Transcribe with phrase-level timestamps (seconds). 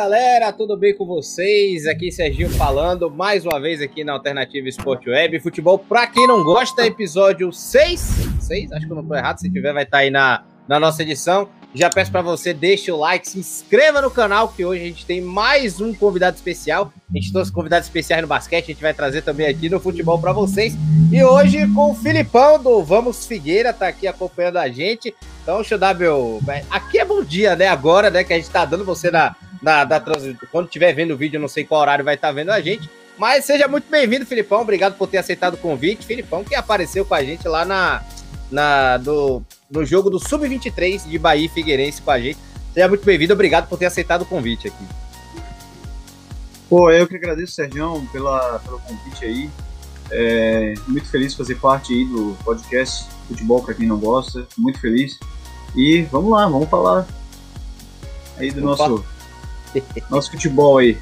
[0.00, 1.86] Galera, tudo bem com vocês?
[1.86, 5.38] Aqui Serginho falando mais uma vez aqui na Alternativa Esporte Web.
[5.40, 8.00] Futebol pra quem não gosta, episódio 6.
[8.40, 8.72] 6?
[8.72, 11.02] Acho que eu não tô errado, se tiver vai estar tá aí na, na nossa
[11.02, 11.50] edição.
[11.74, 15.04] Já peço para você, deixe o like, se inscreva no canal, que hoje a gente
[15.04, 16.90] tem mais um convidado especial.
[17.10, 20.18] A gente trouxe convidados especiais no basquete, a gente vai trazer também aqui no futebol
[20.18, 20.74] para vocês.
[21.12, 25.14] E hoje com o Filipão do Vamos Figueira, tá aqui acompanhando a gente.
[25.42, 26.40] Então, deixa eu dar meu.
[26.70, 27.68] Aqui é bom dia, né?
[27.68, 28.24] Agora, né?
[28.24, 30.00] Que a gente tá dando você na, na, na
[30.50, 32.88] Quando estiver vendo o vídeo, não sei qual horário vai estar vendo a gente.
[33.18, 34.62] Mas seja muito bem-vindo, Filipão.
[34.62, 36.06] Obrigado por ter aceitado o convite.
[36.06, 38.02] Filipão, que apareceu com a gente lá na,
[38.50, 42.38] na, do, no jogo do Sub-23 de Bahia e Figueirense com a gente.
[42.72, 44.84] Seja muito bem-vindo, obrigado por ter aceitado o convite aqui.
[46.68, 49.50] Pô, eu que agradeço, Sérgio, pela, pelo convite aí.
[50.12, 54.46] É, muito feliz de fazer parte aí do podcast Futebol para quem não gosta.
[54.56, 55.18] Muito feliz.
[55.76, 57.06] E vamos lá, vamos falar
[58.38, 59.04] aí do nosso,
[60.10, 60.98] nosso futebol aí.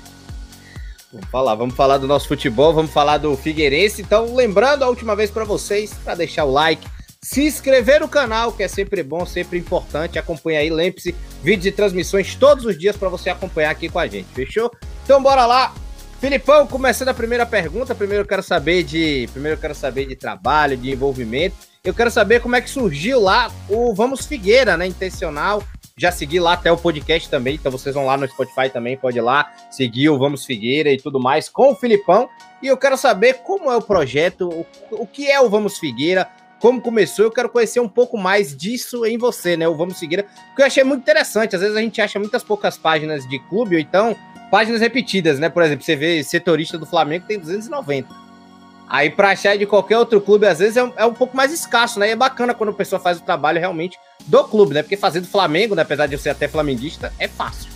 [1.12, 4.02] Vamos falar, vamos falar do nosso futebol, vamos falar do Figueirense.
[4.02, 6.86] Então, lembrando a última vez para vocês, para deixar o like,
[7.22, 10.19] se inscrever no canal, que é sempre bom, sempre importante.
[10.19, 14.06] Acompanha aí, lembre-se, vídeos e transmissões todos os dias para você acompanhar aqui com a
[14.06, 14.70] gente, fechou?
[15.05, 15.75] Então bora lá.
[16.20, 20.16] Filipão, começando a primeira pergunta, primeiro eu quero saber de, primeiro eu quero saber de
[20.16, 21.56] trabalho, de envolvimento.
[21.82, 25.62] Eu quero saber como é que surgiu lá o Vamos Figueira, né, intencional.
[25.98, 29.18] Já segui lá até o podcast também, então vocês vão lá no Spotify também, pode
[29.18, 32.28] ir lá seguir o Vamos Figueira e tudo mais com o Filipão.
[32.62, 36.28] E eu quero saber como é o projeto, o, o que é o Vamos Figueira,
[36.60, 39.69] como começou, eu quero conhecer um pouco mais disso em você, né?
[39.69, 41.54] O Vamos Seguir, porque eu achei muito interessante.
[41.54, 44.16] Às vezes a gente acha muitas poucas páginas de clube, ou então
[44.50, 45.48] páginas repetidas, né?
[45.48, 48.27] Por exemplo, você vê setorista do Flamengo tem 290.
[48.88, 51.53] Aí para achar de qualquer outro clube, às vezes é um, é um, pouco mais
[51.53, 52.09] escasso, né?
[52.09, 54.82] E é bacana quando a pessoa faz o trabalho realmente do clube, né?
[54.82, 55.82] Porque fazer do Flamengo, né?
[55.82, 57.71] apesar de eu ser até flamenguista, é fácil.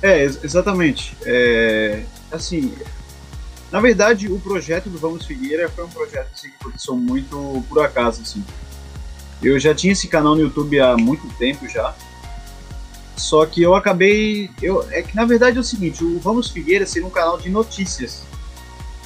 [0.00, 1.14] É, exatamente.
[1.24, 2.74] É, assim,
[3.70, 7.84] na verdade, o projeto do Vamos Figueira foi um projeto assim, que aconteceu muito por
[7.84, 8.22] acaso.
[8.22, 8.42] Assim.
[9.42, 11.94] Eu já tinha esse canal no YouTube há muito tempo já.
[13.16, 14.50] Só que eu acabei.
[14.62, 17.50] Eu, é que na verdade é o seguinte: o Vamos Figueira seria um canal de
[17.50, 18.22] notícias.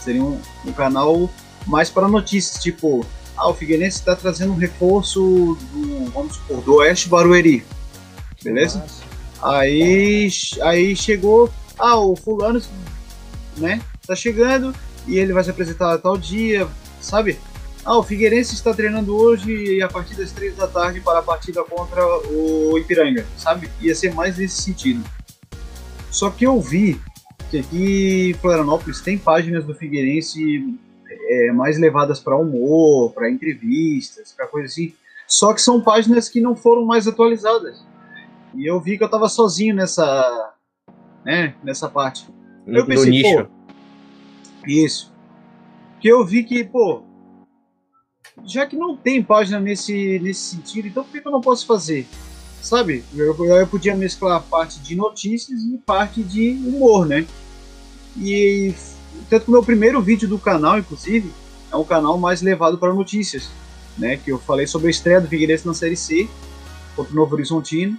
[0.02, 1.30] Seria um, um canal
[1.66, 3.04] mais para notícias, tipo,
[3.36, 7.64] ah, o Figueirense está trazendo um reforço do, vamos supor, do Oeste Barueri.
[8.42, 8.84] Beleza?
[9.42, 10.28] Aí,
[10.62, 12.60] aí chegou, ah, o fulano,
[13.56, 13.80] né?
[14.08, 14.74] tá chegando
[15.06, 16.66] e ele vai se apresentar tal dia,
[17.00, 17.38] sabe?
[17.84, 21.22] Ah, o Figueirense está treinando hoje e a partir das três da tarde para a
[21.22, 23.70] partida contra o Ipiranga, sabe?
[23.80, 25.04] Ia ser mais nesse sentido.
[26.10, 27.00] Só que eu vi
[27.50, 30.78] que aqui em Florianópolis tem páginas do Figueirense
[31.28, 34.94] é, mais levadas para humor, para entrevistas, para coisa assim.
[35.26, 37.84] Só que são páginas que não foram mais atualizadas.
[38.54, 40.54] E eu vi que eu estava sozinho nessa,
[41.24, 42.26] né, nessa parte.
[42.66, 43.44] No, eu pensei, nicho.
[43.44, 43.50] Pô,
[44.66, 45.12] isso.
[46.00, 47.02] Que eu vi que, pô,
[48.44, 52.06] já que não tem página nesse, nesse sentido, então por que, eu não posso fazer?
[52.62, 53.04] Sabe?
[53.14, 57.26] Eu, eu podia mesclar parte de notícias e parte de humor, né?
[58.16, 58.74] E
[59.28, 61.32] tanto que o meu primeiro vídeo do canal, inclusive,
[61.72, 63.48] é um canal mais levado para notícias,
[63.96, 64.16] né?
[64.16, 66.28] Que eu falei sobre a estreia do Figueirense na Série C
[66.96, 67.98] contra o Novo Horizontino.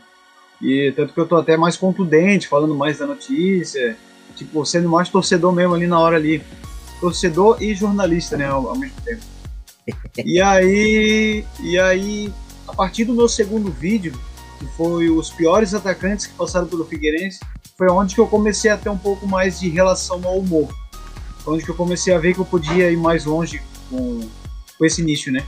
[0.61, 3.97] E tanto que eu tô até mais contundente, falando mais da notícia,
[4.35, 6.43] tipo, sendo mais torcedor mesmo ali na hora ali.
[6.99, 9.23] Torcedor e jornalista, né, ao, ao mesmo tempo.
[10.23, 12.31] E aí, e aí,
[12.67, 14.13] a partir do meu segundo vídeo,
[14.59, 17.39] que foi os piores atacantes que passaram pelo Figueirense,
[17.77, 20.67] foi onde que eu comecei a ter um pouco mais de relação ao humor.
[21.39, 24.19] Foi onde que eu comecei a ver que eu podia ir mais longe com,
[24.77, 25.43] com esse nicho, né?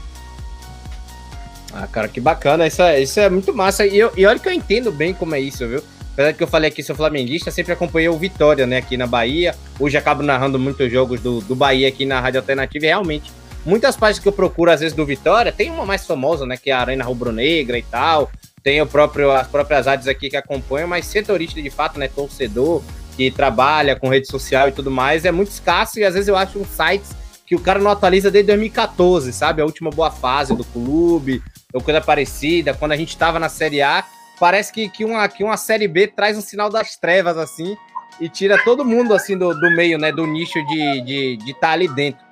[1.74, 2.66] Ah, cara, que bacana.
[2.66, 3.86] Isso é, isso é muito massa.
[3.86, 5.82] E, eu, e olha que eu entendo bem como é isso, viu?
[6.12, 9.54] Apesar que eu falei aqui, sou flamenguista, sempre acompanhei o Vitória, né, aqui na Bahia.
[9.80, 13.32] Hoje acabo narrando muitos jogos do, do Bahia aqui na Rádio Alternativa e realmente,
[13.64, 16.70] muitas páginas que eu procuro, às vezes, do Vitória, tem uma mais famosa, né, que
[16.70, 18.30] é a Arena Rubro-Negra e tal.
[18.62, 22.82] Tem o próprio, as próprias áreas aqui que acompanham, mas setorista de fato, né, torcedor,
[23.16, 26.36] que trabalha com rede social e tudo mais, é muito escasso e às vezes eu
[26.36, 27.10] acho um sites
[27.44, 29.60] que o cara não atualiza desde 2014, sabe?
[29.60, 31.42] A última boa fase do clube,
[31.72, 34.04] ou coisa parecida, quando a gente tava na Série A,
[34.38, 37.76] parece que, que, uma, que uma série B traz um sinal das trevas, assim,
[38.20, 41.54] e tira todo mundo, assim, do, do meio, né, do nicho de estar de, de
[41.54, 42.24] tá ali dentro.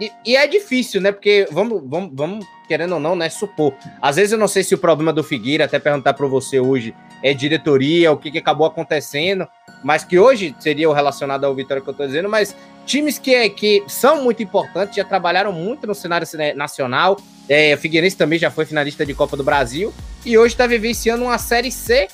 [0.00, 3.74] E, e, é difícil, né, porque, vamos, vamos, vamos, querendo ou não, né, supor.
[4.00, 6.94] Às vezes eu não sei se o problema do Figueira, até perguntar para você hoje,
[7.22, 9.48] é diretoria, o que, que acabou acontecendo,
[9.82, 12.54] mas que hoje seria o relacionado ao Vitória que eu tô dizendo, mas
[12.86, 17.18] times que, que são muito importantes, já trabalharam muito no cenário nacional,
[17.48, 19.92] é, o Figueirense também já foi finalista de Copa do Brasil,
[20.24, 22.08] e hoje está vivenciando uma Série C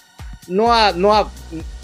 [0.48, 1.30] numa, numa,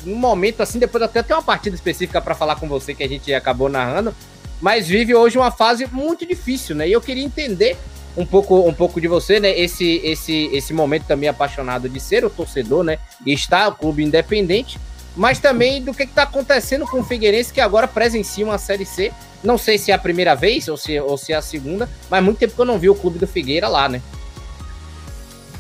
[0.05, 3.09] num momento assim, depois até tem uma partida específica para falar com você que a
[3.09, 4.15] gente acabou narrando,
[4.61, 6.87] mas vive hoje uma fase muito difícil, né?
[6.87, 7.79] E eu queria entender
[8.17, 9.59] um pouco, um pouco de você, né?
[9.59, 12.99] Esse, esse, esse momento também apaixonado de ser o torcedor, né?
[13.25, 14.79] E estar o clube independente,
[15.17, 19.13] mas também do que está acontecendo com o Figueirense, que agora presencia uma Série C.
[19.43, 22.23] Não sei se é a primeira vez ou se, ou se é a segunda, mas
[22.23, 24.03] muito tempo que eu não vi o clube do Figueira lá, né?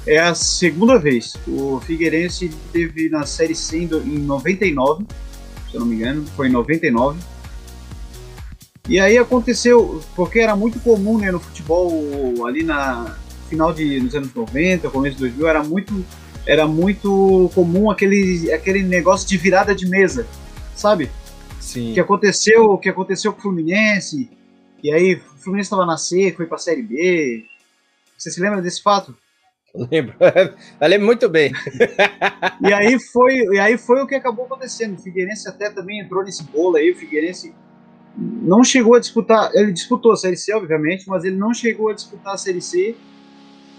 [0.06, 1.36] É a segunda vez.
[1.46, 5.06] O Figueirense teve na Série C em 99,
[5.70, 7.18] se eu não me engano, foi em 99.
[8.88, 13.16] E aí aconteceu, porque era muito comum né, no futebol ali na
[13.48, 16.04] final de, dos anos 90, começo de 2000, era muito,
[16.46, 20.26] era muito comum aquele, aquele negócio de virada de mesa,
[20.74, 21.10] sabe?
[21.60, 21.92] Sim.
[21.92, 24.30] Que aconteceu, que aconteceu com o Fluminense,
[24.82, 27.44] e aí o Fluminense estava na C, foi para a Série B.
[28.16, 29.14] Você se lembra desse fato?
[29.74, 30.14] Lembro,
[30.80, 31.52] eu lembro muito bem.
[32.60, 34.98] e aí foi, e aí foi o que acabou acontecendo.
[34.98, 36.90] O Figueirense até também entrou nesse bolo aí.
[36.90, 37.54] O Figueirense
[38.20, 41.94] não chegou a disputar, ele disputou a Série C, obviamente, mas ele não chegou a
[41.94, 42.94] disputar a Série C.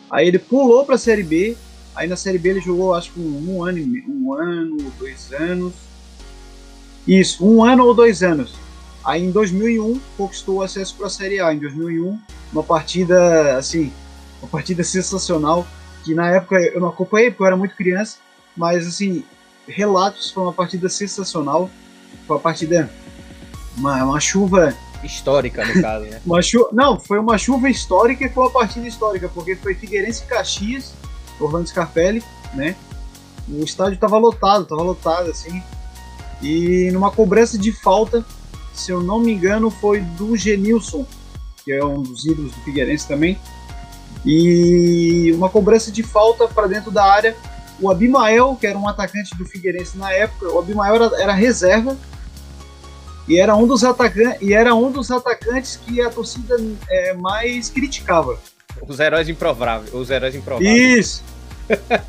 [0.10, 1.56] Aí ele pulou para a Série B.
[1.94, 5.74] Aí na Série B ele jogou, acho que um, ano, um ano, dois anos.
[7.08, 8.56] Isso, um ano ou dois anos.
[9.04, 11.54] Aí em 2001 conquistou o acesso para a Série A.
[11.54, 12.20] Em 2001,
[12.52, 13.92] uma partida assim,
[14.42, 15.68] uma partida sensacional
[16.04, 18.18] que na época eu não acompanhei porque eu era muito criança,
[18.58, 19.24] mas assim,
[19.68, 21.70] relatos foi uma partida sensacional.
[22.26, 22.90] Foi uma partida
[23.78, 24.74] uma, uma chuva.
[25.04, 26.22] Histórica, no caso, né?
[26.26, 30.24] uma chuva, não, foi uma chuva histórica e foi uma partida histórica, porque foi Figueirense
[30.24, 30.94] e Caxias,
[31.40, 32.24] Orlando Scarpelli,
[32.54, 32.76] né?
[33.50, 35.64] O estádio estava lotado, estava lotado, assim.
[36.40, 38.24] E numa cobrança de falta,
[38.74, 41.06] se eu não me engano, foi do Genilson,
[41.64, 43.40] que é um dos ídolos do Figueirense também.
[44.26, 47.36] E uma cobrança de falta para dentro da área.
[47.80, 51.98] O Abimael, que era um atacante do Figueirense na época, o Abimael era, era reserva
[53.28, 56.56] e era um dos atacantes, e era um dos atacantes que a torcida
[56.90, 58.38] é, mais criticava.
[58.88, 60.98] Os heróis improváveis, os heróis improváveis.
[60.98, 61.24] Isso.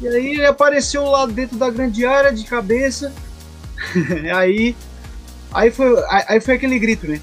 [0.00, 3.12] e aí ele apareceu lá dentro da grande área de cabeça.
[4.34, 4.74] aí
[5.52, 7.20] aí foi aí foi aquele grito, né?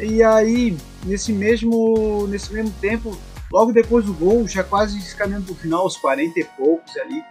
[0.00, 3.16] E aí nesse mesmo nesse mesmo tempo,
[3.52, 7.22] logo depois do gol, já quase caminhando pro final, os 40 e poucos ali,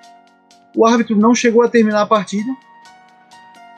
[0.75, 2.50] o árbitro não chegou a terminar a partida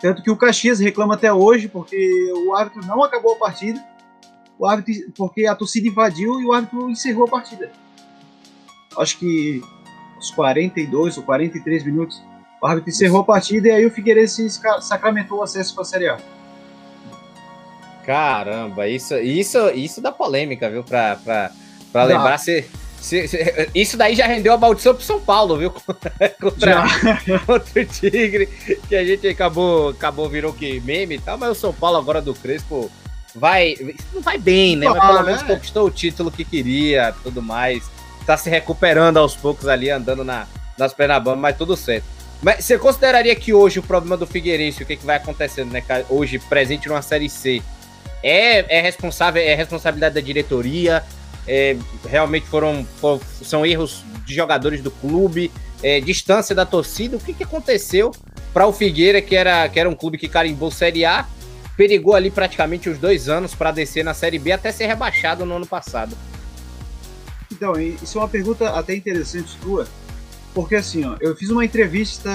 [0.01, 3.83] tanto que o Caxias reclama até hoje porque o árbitro não acabou a partida,
[4.57, 7.71] o árbitro, porque a torcida invadiu e o árbitro encerrou a partida.
[8.97, 9.61] Acho que
[10.17, 12.21] os 42 ou 43 minutos,
[12.61, 14.49] o árbitro encerrou a partida e aí o Figueirense
[14.81, 16.17] sacramentou o acesso para a Série A.
[18.05, 20.83] Caramba, isso, isso, isso dá polêmica, viu?
[20.83, 21.51] Para
[21.93, 22.65] lembrar se
[23.73, 25.71] isso daí já rendeu a maldição pro São Paulo, viu?
[26.39, 26.83] contra,
[27.45, 28.47] contra o Tigre,
[28.87, 32.21] que a gente acabou, acabou virou que meme e tal, mas o São Paulo agora
[32.21, 32.91] do Crespo
[33.33, 33.75] vai.
[34.13, 34.87] Não vai bem, né?
[34.87, 37.89] Mas pelo menos conquistou o título que queria, tudo mais.
[38.25, 40.45] Tá se recuperando aos poucos ali, andando na,
[40.77, 42.05] nas pernas mas tudo certo.
[42.41, 45.83] Mas você consideraria que hoje o problema do Figueirense, o que, que vai acontecendo, né?
[46.09, 47.61] Hoje, presente numa Série C,
[48.23, 51.03] é, é responsável, é responsabilidade da diretoria?
[51.47, 51.77] É,
[52.07, 52.85] realmente foram,
[53.41, 57.17] são erros de jogadores do clube, é, distância da torcida.
[57.17, 58.11] O que, que aconteceu
[58.53, 61.25] para o Figueira, que era, que era um clube que carimbou Série A,
[61.75, 65.55] perigou ali praticamente os dois anos para descer na Série B até ser rebaixado no
[65.55, 66.15] ano passado?
[67.51, 69.87] Então, isso é uma pergunta até interessante tua,
[70.53, 72.29] porque assim, ó, eu fiz uma entrevista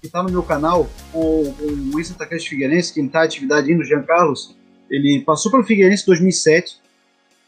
[0.00, 3.82] que está no meu canal com, com o ex-atacante Figueirense, que está em atividade ainda,
[3.82, 4.56] o Jean Carlos.
[4.90, 6.80] Ele passou pelo Figueirense em 2007,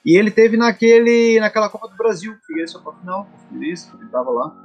[0.05, 3.89] e ele teve naquele, naquela Copa do Brasil, o Figueirense foi pra final, o Figueirense,
[3.99, 4.57] ele tava lá.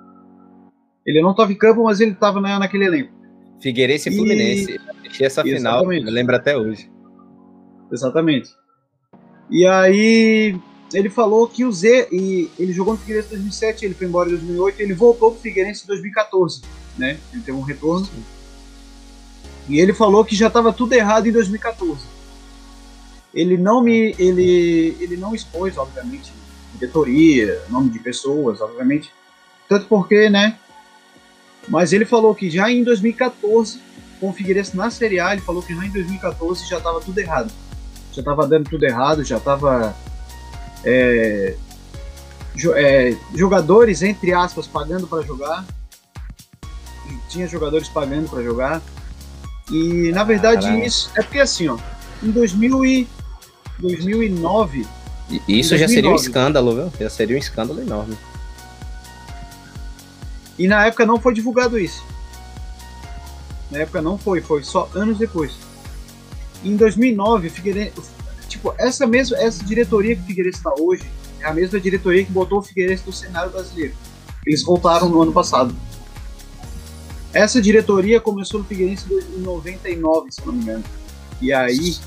[1.05, 3.13] Ele não estava em campo, mas ele estava na, naquele elenco.
[3.61, 4.79] Figueirense e Fluminense.
[5.19, 5.23] E...
[5.23, 6.91] essa final, eu lembro até hoje.
[7.91, 8.49] Exatamente.
[9.49, 10.59] E aí
[10.93, 14.29] ele falou que o Z, e ele jogou no Figueirense em 2007, ele foi embora
[14.29, 16.61] em 2008, ele voltou pro Figueirense em 2014,
[16.97, 17.19] né?
[17.31, 18.07] Ele teve um retorno.
[19.69, 22.16] E ele falou que já estava tudo errado em 2014
[23.37, 26.33] ele não me ele ele não expôs obviamente
[26.73, 29.13] diretoria nome de pessoas obviamente.
[29.69, 30.57] Tanto porque né
[31.67, 33.79] mas ele falou que já em 2014
[34.19, 37.17] com o Figueirense na Série A ele falou que já em 2014 já estava tudo
[37.19, 37.51] errado.
[38.11, 39.95] Já estava dando tudo errado já estava
[40.83, 41.55] é,
[42.75, 45.63] é, jogadores entre aspas pagando para jogar.
[47.29, 48.81] Tinha jogadores pagando para jogar.
[49.71, 50.85] E na verdade Caramba.
[50.85, 51.77] isso é porque assim ó
[52.23, 53.07] em 2000 e
[53.79, 54.85] 2009.
[55.47, 55.77] Isso 2009.
[55.77, 56.93] já seria um escândalo, viu?
[56.99, 58.17] Já seria um escândalo enorme.
[60.57, 62.03] E na época não foi divulgado isso.
[63.69, 65.53] Na época não foi, foi só anos depois.
[66.63, 67.93] Em 2009, o Figueirense,
[68.47, 71.03] tipo, essa mesma essa diretoria que o Figueirense está hoje
[71.39, 73.93] é a mesma diretoria que botou o Figueirense no cenário brasileiro.
[74.45, 75.75] Eles voltaram no ano passado.
[77.33, 79.05] Essa diretoria começou no Figueirense
[79.35, 80.83] em 99, se não me engano.
[81.39, 81.97] E aí,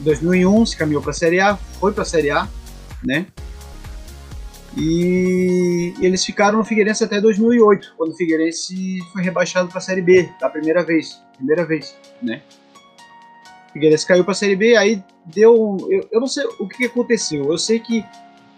[0.00, 2.48] em 2001 se caminhou para a Série A, foi para a Série A,
[3.02, 3.26] né?
[4.76, 10.02] E eles ficaram no Figueirense até 2008, quando o Figueirense foi rebaixado para a Série
[10.02, 12.42] B, da primeira vez, primeira vez, né?
[13.68, 16.86] O Figueirense caiu para a Série B, aí deu, eu, eu não sei o que
[16.86, 17.50] aconteceu.
[17.50, 18.04] Eu sei que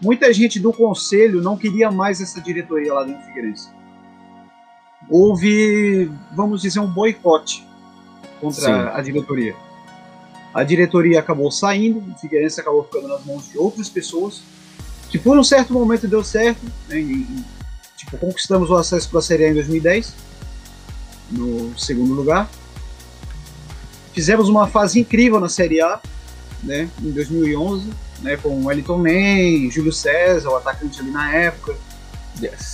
[0.02, 3.68] muita gente do conselho não queria mais essa diretoria lá dentro do Figueirense.
[5.08, 7.66] Houve, vamos dizer, um boicote
[8.40, 8.70] contra Sim.
[8.72, 9.54] a diretoria.
[10.56, 14.40] A diretoria acabou saindo, o Figueirense acabou ficando nas mãos de outras pessoas
[15.10, 17.26] que por um certo momento deu certo, né, e,
[17.94, 20.14] tipo, conquistamos o acesso para a Série A em 2010,
[21.30, 22.48] no segundo lugar.
[24.14, 26.00] Fizemos uma fase incrível na Série A,
[26.62, 27.90] né, em 2011,
[28.22, 31.76] né, com o Wellington Man, Júlio César, o atacante ali na época.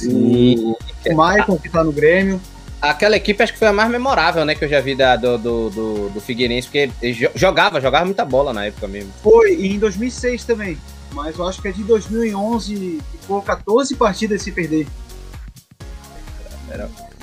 [0.09, 2.41] O, o Maicon, que está no Grêmio.
[2.83, 5.39] Aquela equipe acho que foi a mais memorável, né, que eu já vi da, do,
[5.39, 6.91] do, do, do Figueirense, porque
[7.35, 9.13] jogava, jogava muita bola na época mesmo.
[9.23, 10.77] Foi, e em 2006 também
[11.13, 14.87] mas eu acho que é de 2011 ficou 14 partidas sem perder.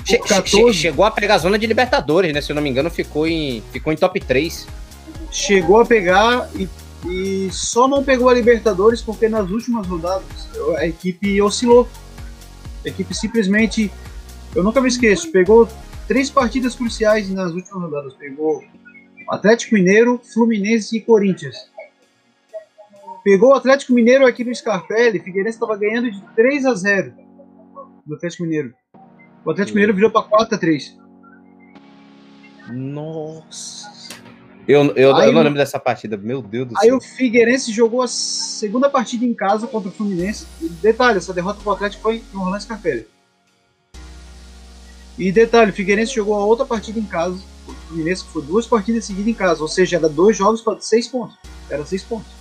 [0.04, 0.72] Che 14...
[0.72, 2.40] Chegou a pegar a zona de Libertadores, né?
[2.40, 4.66] Se eu não me engano, ficou em, ficou em top 3.
[5.30, 6.68] Chegou a pegar e,
[7.06, 10.48] e só não pegou a Libertadores porque nas últimas rodadas
[10.78, 11.88] a equipe oscilou.
[12.84, 13.92] A equipe simplesmente,
[14.54, 15.68] eu nunca me esqueço, pegou
[16.08, 18.14] três partidas cruciais nas últimas rodadas.
[18.14, 18.64] Pegou
[19.28, 21.56] Atlético Mineiro, Fluminense e Corinthians.
[23.22, 27.12] Pegou o Atlético Mineiro aqui no Scarpelli, Figueirense estava ganhando de 3 a 0
[28.04, 28.74] do Atlético Mineiro.
[29.44, 30.98] O Atlético Mineiro virou para 4 a 3
[32.72, 33.88] Nossa.
[34.66, 36.94] Eu, eu, aí, eu, não lembro dessa partida, meu Deus do aí céu.
[36.94, 40.46] Aí o Figueirense jogou a segunda partida em casa contra o Fluminense.
[40.82, 43.06] Detalhe, essa derrota para o Atlético foi no Orlando Scarpelli.
[45.20, 47.38] E detalhe, o Figueirense jogou a outra partida em casa.
[47.68, 51.06] O Fluminense foi duas partidas seguidas em casa, ou seja, era dois jogos para seis
[51.06, 51.36] pontos.
[51.68, 52.32] Era seis pontos.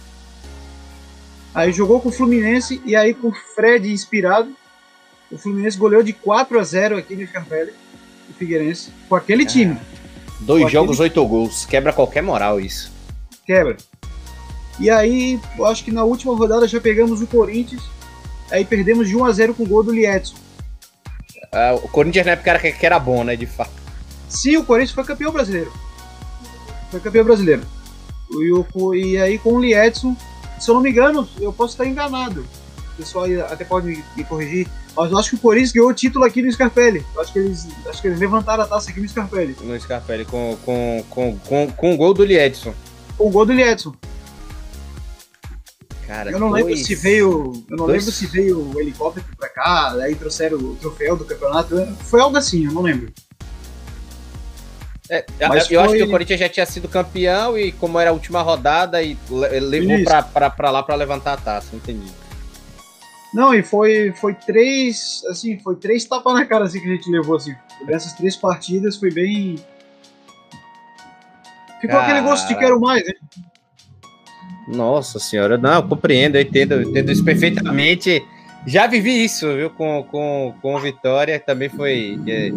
[1.53, 4.55] Aí jogou com o Fluminense e aí com o Fred inspirado,
[5.29, 7.73] o Fluminense goleou de 4 a 0 aqui no Scarpelli,
[8.29, 9.77] o Figueirense, com aquele time.
[10.39, 11.19] dois com jogos, aquele...
[11.19, 11.65] oito gols.
[11.65, 12.93] Quebra qualquer moral isso.
[13.45, 13.75] Quebra.
[14.79, 17.83] E aí, eu acho que na última rodada já pegamos o Corinthians,
[18.49, 20.37] aí perdemos de 1 a 0 com o gol do Liedson.
[21.51, 23.71] Ah, o Corinthians na época era, que era bom, né, de fato.
[24.27, 25.71] Sim, o Corinthians foi campeão brasileiro.
[26.91, 27.63] Foi campeão brasileiro.
[28.31, 30.15] E, o, e aí com o Liedson
[30.59, 32.45] se eu não me engano, eu posso estar enganado.
[32.93, 34.67] O pessoal até pode me, me corrigir.
[34.95, 37.05] Mas eu acho que o Corinthians ganhou o título aqui no Scarpelli.
[37.15, 39.55] Eu acho que eles, acho que eles levantaram a taça aqui no Scarpelli.
[39.61, 42.73] No Scarpelli, com, com, com, com, com o gol do Liedson.
[43.17, 43.93] Com o gol do Liedson.
[46.09, 47.53] Cara, eu não dois, lembro se veio.
[47.69, 47.99] Eu não dois...
[47.99, 51.85] lembro se veio o helicóptero pra cá, aí trouxeram o troféu do campeonato.
[52.01, 53.13] Foi algo assim, eu não lembro.
[55.07, 58.13] É, eu, eu acho que o Corinthians já tinha sido campeão e como era a
[58.13, 62.11] última rodada e levou pra, pra, pra, lá pra levantar a taça, entendi.
[63.31, 67.11] Não, e foi, foi três, assim, foi três tapas na cara assim que a gente
[67.11, 67.53] levou, assim.
[67.85, 69.63] Nessas três partidas foi bem...
[71.79, 72.01] Ficou cara...
[72.01, 73.13] aquele gosto de quero mais, né?
[74.69, 78.23] Nossa senhora, não, eu compreendo, eu entendo, eu entendo isso perfeitamente.
[78.67, 82.19] Já vivi isso, viu, com, com, com o Vitória, também foi.
[82.27, 82.51] É,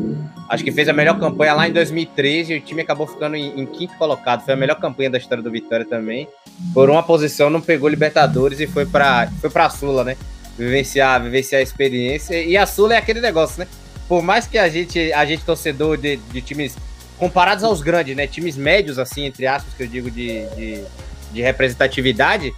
[0.49, 3.61] acho que fez a melhor campanha lá em 2013 e o time acabou ficando em,
[3.61, 4.45] em, quinto colocado.
[4.45, 6.29] Foi a melhor campanha da história do Vitória também.
[6.75, 10.17] Por uma posição, não pegou Libertadores e foi para foi pra Sula, né?
[10.59, 12.43] Vivenciar, vivenciar a experiência.
[12.43, 13.69] E a Sula é aquele negócio, né?
[14.09, 16.77] Por mais que a gente, a gente torcedor de, de times
[17.17, 18.27] comparados aos grandes, né?
[18.27, 20.85] Times médios, assim, entre aspas, que eu digo de, de,
[21.33, 22.55] de representatividade,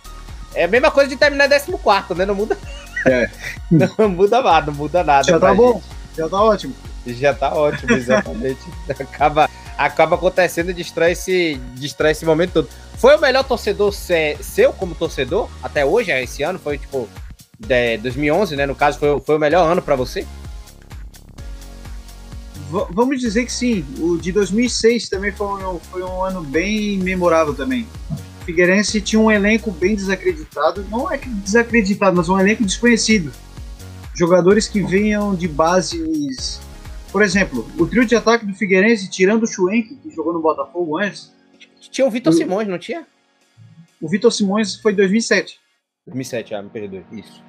[0.55, 2.27] é a mesma coisa de terminar 14, né?
[2.27, 2.57] Não muda.
[3.07, 3.29] É.
[3.71, 5.25] Não muda nada, não muda nada.
[5.25, 5.83] Já tá bom,
[6.17, 6.75] já tá ótimo.
[7.07, 8.61] Já tá ótimo, exatamente.
[8.89, 12.69] acaba, acaba acontecendo e destrói esse, destrói esse momento todo.
[12.97, 16.59] Foi o melhor torcedor seu como torcedor até hoje, esse ano?
[16.59, 17.09] Foi tipo
[17.59, 18.65] de 2011, né?
[18.67, 20.27] No caso, foi, foi o melhor ano para você?
[22.71, 23.85] V vamos dizer que sim.
[23.99, 27.87] O de 2006 também foi um, foi um ano bem memorável também.
[28.45, 33.33] Figueirense tinha um elenco bem desacreditado, não é que desacreditado, mas um elenco desconhecido.
[34.15, 36.61] Jogadores que vinham de bases.
[37.11, 40.99] Por exemplo, o trio de ataque do Figueirense, tirando o Schwenk, que jogou no Botafogo
[40.99, 41.33] antes.
[41.91, 42.37] Tinha o Vitor o...
[42.37, 43.07] Simões, não tinha?
[44.01, 45.59] O Vitor Simões foi em 2007.
[46.07, 47.43] 2007, ah, me perdoe, isso.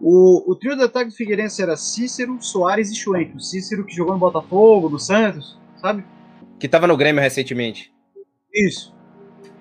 [0.00, 3.36] O, o trio de ataque do Figueirense era Cícero, Soares e Schwenk.
[3.36, 6.04] O Cícero que jogou no Botafogo, no Santos, sabe?
[6.58, 7.92] Que tava no Grêmio recentemente.
[8.54, 8.93] Isso.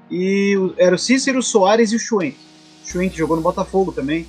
[0.10, 2.38] E era o Cícero, Soares e o Schwenk.
[2.83, 4.27] O Schwenk jogou no Botafogo também.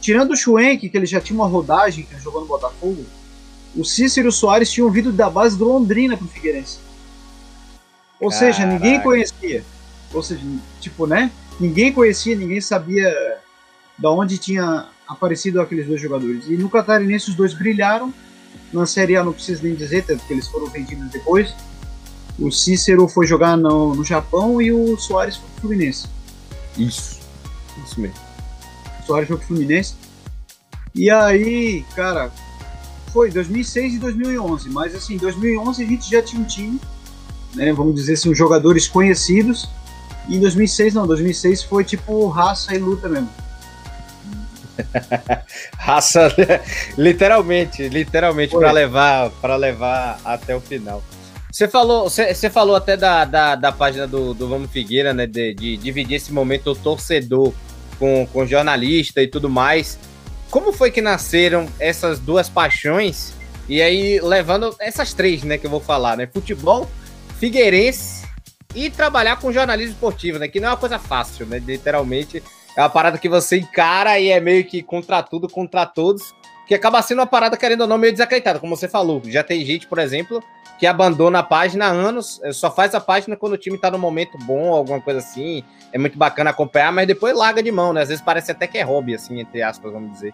[0.00, 3.04] Tirando o Schwenk, que ele já tinha uma rodagem, que ele jogou no Botafogo,
[3.76, 6.78] o Cícero e o Soares tinham vindo da base do Londrina pro Figueirense.
[8.20, 8.52] Ou Caraca.
[8.52, 9.64] seja, ninguém conhecia.
[10.12, 10.42] Ou seja,
[10.80, 11.30] tipo, né?
[11.60, 13.12] Ninguém conhecia, ninguém sabia
[13.96, 16.46] da onde tinha aparecido aqueles dois jogadores.
[16.48, 18.12] E no Catarinense os dois brilharam.
[18.72, 21.54] Na Série A não preciso nem dizer, porque eles foram vendidos depois.
[22.38, 26.06] O Cícero foi jogar no, no Japão e o Soares foi pro Fluminense.
[26.76, 27.18] Isso.
[27.84, 28.16] Isso mesmo.
[29.02, 29.94] O Soares foi pro Fluminense.
[30.94, 32.30] E aí, cara,
[33.12, 34.70] foi 2006 e 2011.
[34.70, 36.80] Mas assim, em 2011 a gente já tinha um time,
[37.54, 39.68] né, vamos dizer assim, jogadores conhecidos.
[40.28, 43.30] E em 2006 não, 2006 foi tipo raça e luta mesmo.
[45.76, 46.32] raça,
[46.96, 51.02] literalmente, literalmente para levar para levar até o final.
[51.58, 55.26] Você falou, você, falou até da, da, da, página do, do Vamos Figueira, né?
[55.26, 57.52] De, de dividir esse momento torcedor
[57.98, 59.98] com, com jornalista e tudo mais.
[60.52, 63.34] Como foi que nasceram essas duas paixões?
[63.68, 66.28] E aí, levando essas três, né, que eu vou falar, né?
[66.32, 66.88] Futebol,
[67.40, 68.24] Figueirense
[68.72, 70.46] e trabalhar com jornalismo esportivo, né?
[70.46, 71.58] Que não é uma coisa fácil, né?
[71.58, 72.40] Literalmente,
[72.76, 76.32] é uma parada que você encara e é meio que contra tudo, contra todos,
[76.68, 79.20] que acaba sendo uma parada, querendo ou não, meio desacreditada, como você falou.
[79.24, 80.40] Já tem gente, por exemplo,
[80.78, 83.90] que abandona a página há anos, eh, só faz a página quando o time tá
[83.90, 85.64] no momento bom, alguma coisa assim.
[85.92, 88.02] É muito bacana acompanhar, mas depois larga de mão, né?
[88.02, 90.32] Às vezes parece até que é hobby, assim, entre aspas, vamos dizer.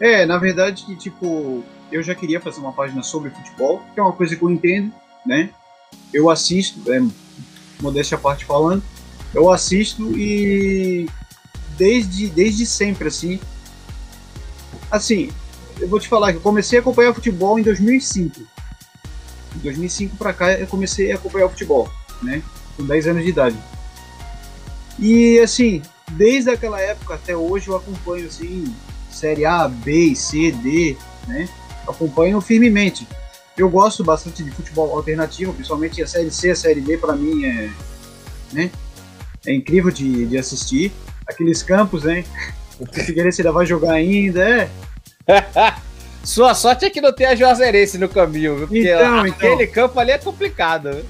[0.00, 4.12] É, na verdade, tipo, eu já queria fazer uma página sobre futebol, que é uma
[4.12, 4.92] coisa que eu entendo,
[5.26, 5.50] né?
[6.12, 7.02] Eu assisto, é,
[7.82, 8.82] modéstia a parte falando,
[9.34, 11.06] eu assisto e
[11.76, 13.38] desde, desde sempre, assim.
[14.90, 15.30] Assim,
[15.80, 18.40] eu vou te falar que eu comecei a acompanhar futebol em 2005.
[19.56, 21.90] Em 2005 para cá eu comecei a acompanhar futebol,
[22.22, 22.42] né?
[22.76, 23.56] Com 10 anos de idade.
[24.98, 28.72] E assim, desde aquela época até hoje eu acompanho assim,
[29.10, 31.48] série A, B, C, D, né?
[31.88, 33.08] Acompanho firmemente.
[33.56, 37.44] Eu gosto bastante de futebol alternativo, principalmente a série C, a série D para mim
[37.44, 37.70] é,
[38.52, 38.70] né?
[39.46, 40.92] É incrível de, de assistir.
[41.26, 42.24] Aqueles campos, né?
[42.80, 44.70] O Figueirense ainda vai jogar ainda, é.
[46.24, 48.66] Sua sorte é que não tem a Juazeirense no caminho, viu?
[48.68, 49.74] Porque então, aquele então.
[49.74, 51.04] campo ali é complicado, viu?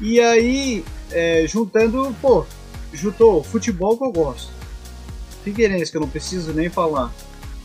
[0.00, 2.44] E aí, é, juntando, pô,
[2.92, 4.52] juntou futebol que eu gosto.
[5.42, 7.12] Figueirense, que eu não preciso nem falar.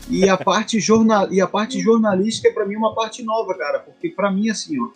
[0.08, 3.80] E a parte, jornal, e a parte jornalística é para mim uma parte nova, cara.
[3.80, 4.88] Porque para mim, assim, ó,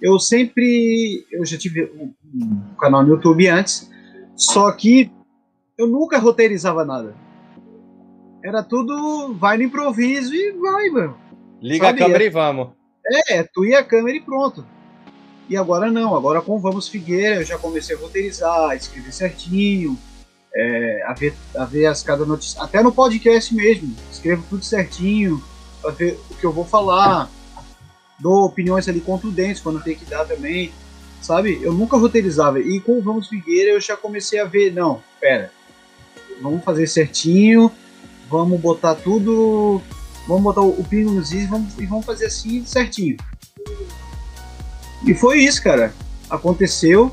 [0.00, 1.26] eu sempre.
[1.30, 3.90] Eu já tive um, um canal no YouTube antes,
[4.36, 5.10] só que
[5.76, 7.14] eu nunca roteirizava nada.
[8.46, 11.18] Era tudo vai no improviso e vai, mano.
[11.60, 12.04] Liga Sabia?
[12.04, 12.68] a câmera e vamos.
[13.28, 14.64] É, tu ia a câmera e pronto.
[15.48, 19.98] E agora não, agora com Vamos Figueira eu já comecei a roteirizar, a escrever certinho,
[20.54, 22.62] é, a, ver, a ver as cada notícia.
[22.62, 25.42] Até no podcast mesmo, escrevo tudo certinho,
[25.82, 27.28] pra ver o que eu vou falar,
[28.20, 30.72] dou opiniões ali contundentes quando tem que dar também,
[31.20, 31.60] sabe?
[31.60, 32.60] Eu nunca roteirizava.
[32.60, 35.50] E com Vamos Figueira eu já comecei a ver, não, pera,
[36.40, 37.72] vamos fazer certinho,
[38.30, 39.80] vamos botar tudo,
[40.26, 43.16] vamos botar o, pingo nos is e vamos, e vamos fazer assim certinho.
[45.04, 45.92] E foi isso, cara.
[46.28, 47.12] Aconteceu.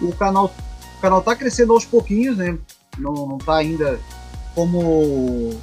[0.00, 0.52] O canal,
[0.98, 2.58] o canal tá crescendo aos pouquinhos, né?
[2.98, 4.00] Não, não tá ainda
[4.54, 5.58] como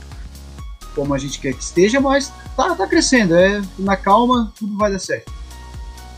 [0.95, 3.35] como a gente quer que esteja, mas tá, tá crescendo.
[3.35, 5.31] É na calma, tudo vai dar certo.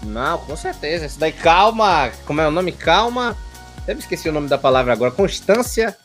[0.04, 1.06] Não, com certeza.
[1.06, 2.12] Isso daí, calma.
[2.26, 2.72] Como é o nome?
[2.72, 3.36] Calma.
[3.78, 5.12] Até me esqueci o nome da palavra agora.
[5.12, 5.98] Constância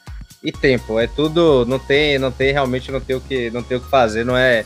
[0.44, 1.00] e tempo.
[1.00, 3.88] É tudo, não tem, não tem realmente não tem o que, não tem o que
[3.88, 4.64] fazer, não é,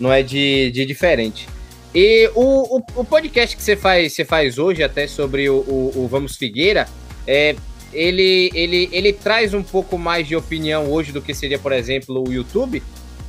[0.00, 1.46] não é de, de diferente.
[1.94, 5.92] E o, o, o, podcast que você faz, você faz hoje até sobre o, o,
[5.96, 6.88] o, Vamos Figueira,
[7.26, 7.56] é,
[7.92, 12.26] ele, ele, ele traz um pouco mais de opinião hoje do que seria, por exemplo,
[12.26, 12.82] o YouTube.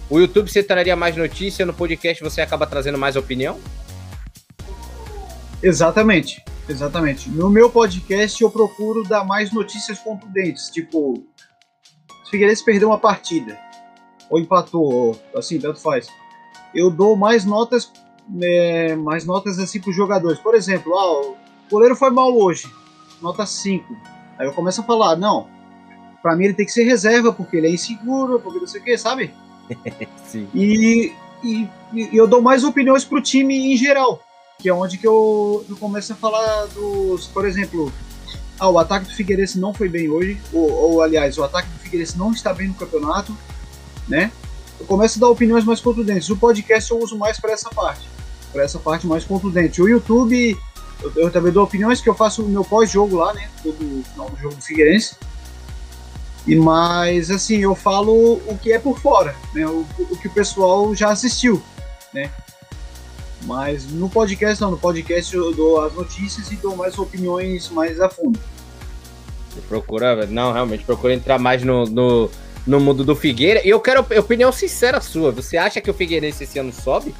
[0.09, 3.59] O YouTube você traria mais notícia, no podcast você acaba trazendo mais opinião?
[5.62, 7.29] Exatamente, exatamente.
[7.29, 11.23] No meu podcast eu procuro dar mais notícias contundentes, tipo
[12.29, 13.59] Figueirense perdeu uma partida,
[14.29, 16.07] ou empatou, ou assim, tanto faz.
[16.73, 17.91] Eu dou mais notas,
[18.41, 20.39] é, mais notas assim para os jogadores.
[20.39, 21.35] Por exemplo, ah, o
[21.69, 22.69] goleiro foi mal hoje,
[23.21, 23.95] nota 5.
[24.37, 25.47] Aí eu começo a falar, não,
[26.21, 28.83] para mim ele tem que ser reserva, porque ele é inseguro, porque não sei o
[28.83, 29.33] que, sabe?
[30.25, 30.47] Sim.
[30.53, 31.13] E,
[31.43, 34.21] e, e, eu dou mais opiniões pro time em geral,
[34.59, 37.91] que é onde que eu, eu começo a falar dos, por exemplo,
[38.59, 42.17] ah, o ataque do Figueirense não foi bem hoje, ou, ou aliás, o ataque Figueirense
[42.17, 43.36] não está bem no campeonato,
[44.08, 44.32] né?
[44.80, 46.30] Eu começo a dar opiniões mais contundentes.
[46.30, 48.08] O podcast eu uso mais para essa parte.
[48.54, 49.82] para essa parte mais contundente.
[49.82, 50.58] O YouTube,
[51.02, 53.49] eu, eu, também dou opiniões que eu faço o meu pós-jogo lá, né?
[53.62, 55.15] Todo final jogo do Figueirense.
[56.47, 59.67] E mas assim, eu falo o que é por fora, né?
[59.67, 61.62] O, o que o pessoal já assistiu,
[62.13, 62.32] né?
[63.43, 67.99] Mas no podcast não, no podcast eu dou as notícias e dou mais opiniões mais
[67.99, 68.39] a fundo.
[69.67, 72.31] Procura, não, realmente procura entrar mais no, no,
[72.65, 73.65] no mundo do Figueira.
[73.65, 75.31] E eu quero opinião sincera sua.
[75.31, 77.13] Você acha que o Figueirense esse ano sobe?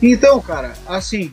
[0.00, 1.32] Então, cara, assim,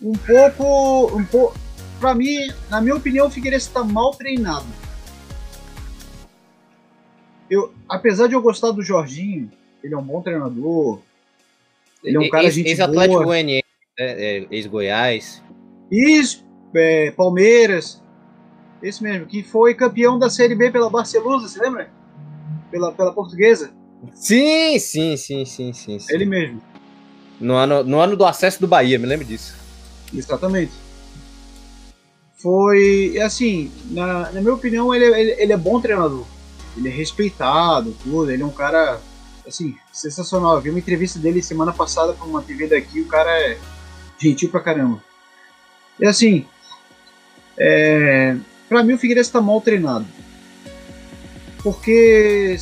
[0.00, 1.58] um pouco, um pouco,
[1.98, 4.66] para mim, na minha opinião, o Figueirense está mal treinado.
[7.50, 9.50] Eu, apesar de eu gostar do Jorginho,
[9.82, 11.00] ele é um bom treinador.
[12.02, 13.64] Ele é um cara ex, gente Ex-Atlético Goianiense,
[13.98, 14.04] né?
[14.06, 15.42] é, ex-Goiás.
[15.90, 16.44] Isso,
[16.74, 18.02] é, Palmeiras.
[18.82, 21.90] Esse mesmo, que foi campeão da Série B pela Barcelusa, você lembra?
[22.70, 23.70] Pela, pela portuguesa.
[24.14, 26.14] Sim, sim, sim, sim, sim, sim.
[26.14, 26.62] Ele mesmo.
[27.40, 29.56] No ano, no ano do acesso do Bahia, me lembro disso.
[30.14, 30.72] Exatamente.
[32.36, 36.24] Foi, assim, na, na minha opinião, ele, ele, ele é bom treinador.
[36.76, 38.30] Ele é respeitado, tudo.
[38.30, 39.00] Ele é um cara,
[39.46, 40.56] assim, sensacional.
[40.56, 43.00] Eu vi uma entrevista dele semana passada com uma TV daqui.
[43.00, 43.58] O cara é
[44.18, 45.02] gentil pra caramba.
[45.98, 46.46] E assim,
[47.58, 48.36] é,
[48.68, 50.06] para mim o Figueirense está mal treinado.
[51.62, 52.56] Porque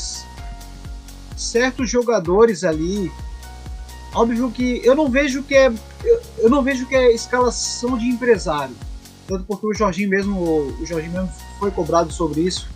[1.37, 3.13] certos jogadores ali,
[4.15, 5.73] óbvio que eu não vejo que é
[6.39, 8.75] eu, não vejo que é escalação de empresário.
[9.27, 12.69] Tanto porque o Jorginho mesmo, o Jorginho mesmo foi cobrado sobre isso.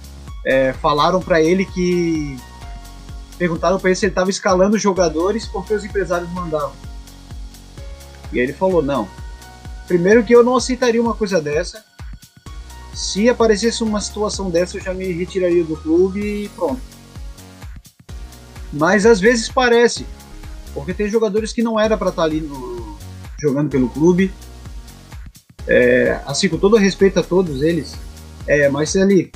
[0.46, 2.36] É, falaram para ele que
[3.36, 6.72] perguntaram para ele se ele estava escalando jogadores porque os empresários mandavam.
[8.32, 9.08] E ele falou: "Não,
[9.88, 11.82] Primeiro que eu não aceitaria uma coisa dessa.
[12.98, 16.80] Se aparecesse uma situação dessa, eu já me retiraria do clube e pronto.
[18.72, 20.04] Mas às vezes parece,
[20.74, 22.98] porque tem jogadores que não era para estar tá ali no,
[23.40, 24.32] jogando pelo clube.
[25.68, 27.94] É, assim, com todo respeito a todos eles,
[28.48, 29.30] é, mas ali,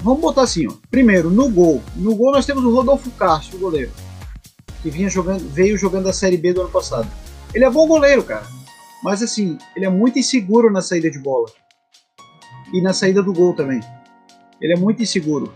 [0.00, 0.74] vamos botar assim, ó.
[0.92, 1.82] Primeiro, no gol.
[1.96, 3.90] No gol nós temos o Rodolfo Castro, o goleiro,
[4.80, 7.10] que vinha jogando, veio jogando a Série B do ano passado.
[7.52, 8.46] Ele é bom goleiro, cara.
[9.02, 11.48] Mas assim, ele é muito inseguro na saída de bola.
[12.72, 13.80] E na saída do gol também.
[14.60, 15.52] Ele é muito inseguro.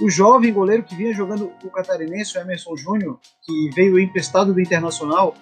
[0.00, 4.60] O jovem goleiro que vinha jogando o catarinense, o Emerson Júnior, que veio emprestado do
[4.60, 5.34] Internacional,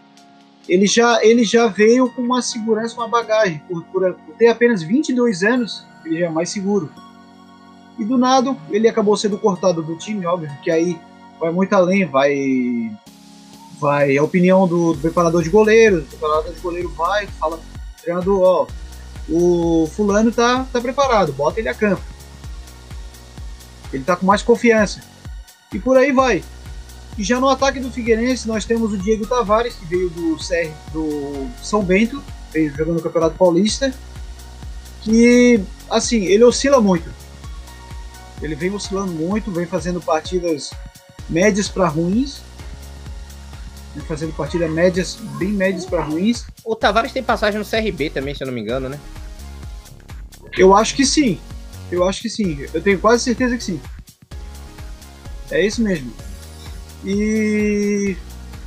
[0.68, 3.62] ele já, ele já veio com uma segurança, uma bagagem.
[3.68, 6.90] Por, por, ter apenas 22 anos, ele já é mais seguro.
[7.98, 11.00] E do nada, ele acabou sendo cortado do time, óbvio, que aí
[11.40, 12.90] vai muito além, vai
[13.80, 17.60] vai a opinião do, do preparador de goleiro, o preparador de goleiro vai, fala,
[18.02, 18.66] treinador, ó,
[19.28, 22.02] o fulano tá, tá preparado, bota ele a campo.
[23.92, 25.00] Ele tá com mais confiança.
[25.72, 26.42] E por aí vai.
[27.16, 30.72] E já no ataque do Figueirense, nós temos o Diego Tavares, que veio do, CR,
[30.92, 33.92] do São Bento, veio jogando no Campeonato Paulista,
[35.02, 35.60] que,
[35.90, 37.12] assim, ele oscila muito.
[38.40, 40.70] Ele vem oscilando muito, vem fazendo partidas
[41.28, 42.40] médias para ruins,
[44.00, 46.46] fazendo partidas médias, bem médias para ruins.
[46.64, 48.98] O Tavares tem passagem no CRB também, se eu não me engano, né?
[50.56, 51.38] Eu acho que sim.
[51.90, 52.66] Eu acho que sim.
[52.72, 53.80] Eu tenho quase certeza que sim.
[55.50, 56.12] É isso mesmo.
[57.04, 58.16] E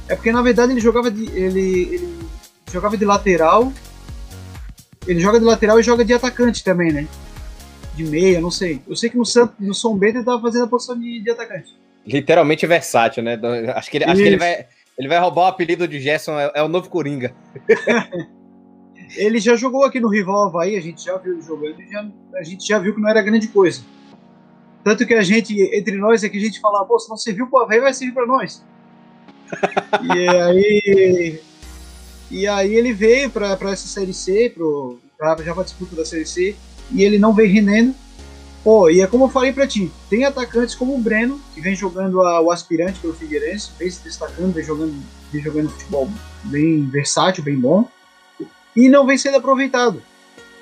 [0.08, 2.17] é porque na verdade ele jogava de ele, ele
[2.72, 3.72] jogava de lateral.
[5.08, 7.08] Ele joga de lateral e joga de atacante também, né?
[7.96, 8.82] De meia, não sei.
[8.88, 11.30] Eu sei que no, Santo, no São Bento ele tava fazendo a posição de, de
[11.30, 11.76] atacante.
[12.06, 13.39] Literalmente versátil, né?
[13.76, 14.65] Acho que ele, acho que ele vai
[15.02, 17.34] ele vai roubar o apelido de Gerson, é, é o novo Coringa.
[19.18, 22.68] ele já jogou aqui no rival Havaí, a gente já viu ele jogando, a gente
[22.68, 23.82] já viu que não era grande coisa.
[24.84, 27.48] Tanto que a gente, entre nós, é que a gente fala, pô, se não serviu
[27.48, 28.64] pro Havaí, vai servir para nós.
[30.16, 31.42] e aí.
[32.30, 36.56] E aí ele veio para essa série C, pro, já pra disputa da série C,
[36.92, 37.96] e ele não veio rendendo.
[38.63, 41.76] Pô, e é como eu falei pra ti, tem atacantes como o Breno, que vem
[41.76, 44.93] jogando a, o aspirante pelo Figueirense, vem se destacando, vem jogando,
[45.32, 46.10] vem jogando futebol
[46.43, 47.88] bem versátil, bem bom,
[48.76, 50.02] e não vem sendo aproveitado.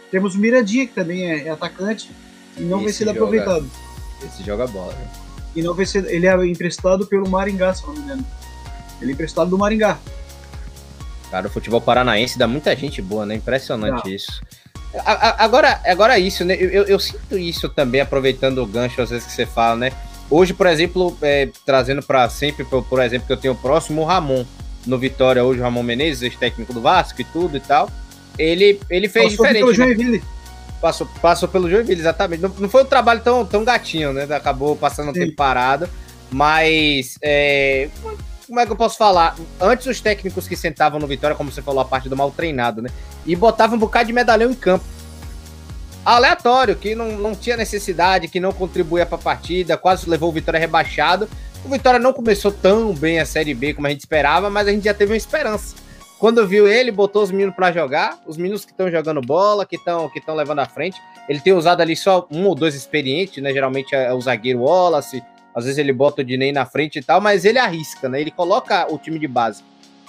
[0.10, 2.10] Temos o Mirandinha, que também é, é atacante,
[2.58, 3.72] e não Esse vem sendo joga, aproveitado.
[4.24, 5.08] Esse joga bola, né?
[5.54, 8.26] E não vem sendo, ele é emprestado pelo Maringá, se não me engano.
[9.02, 10.00] Ele é emprestado do Maringá.
[11.30, 13.36] Cara, o futebol paranaense dá muita gente boa, né?
[13.36, 14.42] Impressionante isso.
[15.38, 16.56] Agora, agora isso, né?
[16.60, 19.92] Eu, eu, sinto isso também, aproveitando o gancho às vezes que você fala, né?
[20.30, 24.06] Hoje, por exemplo, é, trazendo para sempre, por, por, exemplo, que eu tenho próximo o
[24.06, 24.46] Ramon
[24.86, 27.90] no Vitória, hoje o Ramon Menezes, ex-técnico do Vasco e tudo e tal.
[28.38, 29.66] Ele, ele fez passou diferente.
[29.66, 29.76] Pelo né?
[29.76, 30.24] Joinville.
[30.82, 32.42] Passou, passou pelo Joinville, exatamente.
[32.42, 34.28] Não, não foi um trabalho tão, tão gatinho, né?
[34.32, 35.90] Acabou passando um tempo parado.
[36.32, 37.90] Mas é,
[38.50, 39.36] como é que eu posso falar?
[39.62, 42.82] Antes os técnicos que sentavam no Vitória, como você falou, a parte do mal treinado,
[42.82, 42.90] né?
[43.26, 44.84] E botavam um bocado de medalhão em campo.
[46.04, 50.32] Aleatório, que não, não tinha necessidade, que não contribuía para a partida, quase levou o
[50.34, 51.30] Vitória rebaixado.
[51.64, 54.72] O Vitória não começou tão bem a Série B como a gente esperava, mas a
[54.72, 55.76] gente já teve uma esperança.
[56.18, 59.76] Quando viu ele, botou os meninos para jogar, os meninos que estão jogando bola, que
[59.76, 61.00] estão que levando à frente.
[61.30, 63.54] Ele tem usado ali só um ou dois experientes, né?
[63.54, 67.20] Geralmente é o zagueiro Wallace, às vezes ele bota o Dinei na frente e tal,
[67.20, 68.22] mas ele arrisca, né?
[68.22, 69.64] Ele coloca o time de base.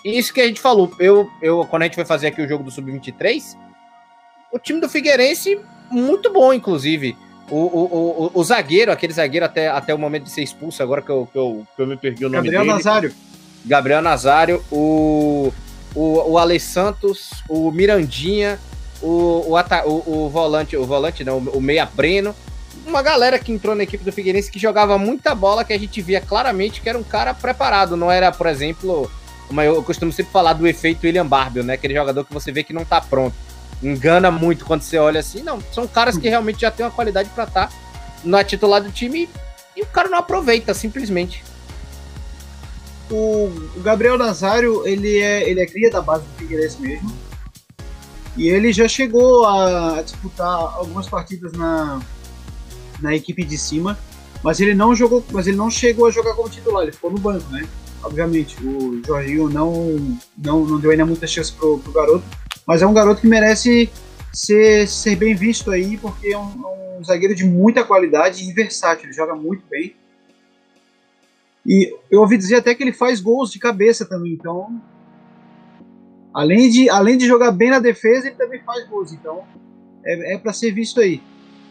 [0.05, 2.49] E isso que a gente falou, eu, eu quando a gente foi fazer aqui o
[2.49, 3.57] jogo do Sub-23,
[4.53, 7.17] o time do Figueirense, muito bom, inclusive.
[7.51, 7.85] O, o,
[8.27, 11.29] o, o, zagueiro, aquele zagueiro até, até o momento de ser expulso, agora que eu,
[11.31, 12.75] que eu, que eu me perdi o nome Gabriel dele.
[12.75, 13.15] Nazário.
[13.65, 15.53] Gabriel Nazário, o,
[15.95, 18.59] o, o Ale Santos, o Mirandinha,
[19.03, 22.35] o, o, o, o volante, o volante não, o Meia Breno
[22.91, 26.03] uma galera que entrou na equipe do Figueirense que jogava muita bola, que a gente
[26.03, 29.11] via claramente que era um cara preparado, não era, por exemplo,
[29.49, 31.75] uma, eu costumo sempre falar do efeito William Barbie, né?
[31.75, 33.35] Aquele jogador que você vê que não tá pronto.
[33.83, 35.43] Engana muito quando você olha assim.
[35.43, 37.75] Não, são caras que realmente já têm uma qualidade para estar tá
[38.23, 39.29] na titular do time
[39.77, 41.43] e o cara não aproveita, simplesmente.
[43.11, 47.11] O, Gabriel Nazário, ele é, ele é cria da base do Figueirense mesmo.
[48.37, 52.01] E ele já chegou a disputar algumas partidas na,
[53.03, 53.99] na equipe de cima,
[54.43, 57.19] mas ele não jogou, mas ele não chegou a jogar como titular, ele ficou no
[57.19, 57.67] banco, né?
[58.03, 62.25] Obviamente, o Jorginho não, não, não deu ainda muita chance pro, pro garoto,
[62.67, 63.91] mas é um garoto que merece
[64.33, 68.53] ser, ser bem visto aí, porque é um, é um zagueiro de muita qualidade e
[68.53, 69.95] versátil, ele joga muito bem.
[71.67, 74.81] E eu ouvi dizer até que ele faz gols de cabeça também, então.
[76.33, 79.45] Além de, além de jogar bem na defesa, ele também faz gols, então
[80.05, 81.21] é, é para ser visto aí.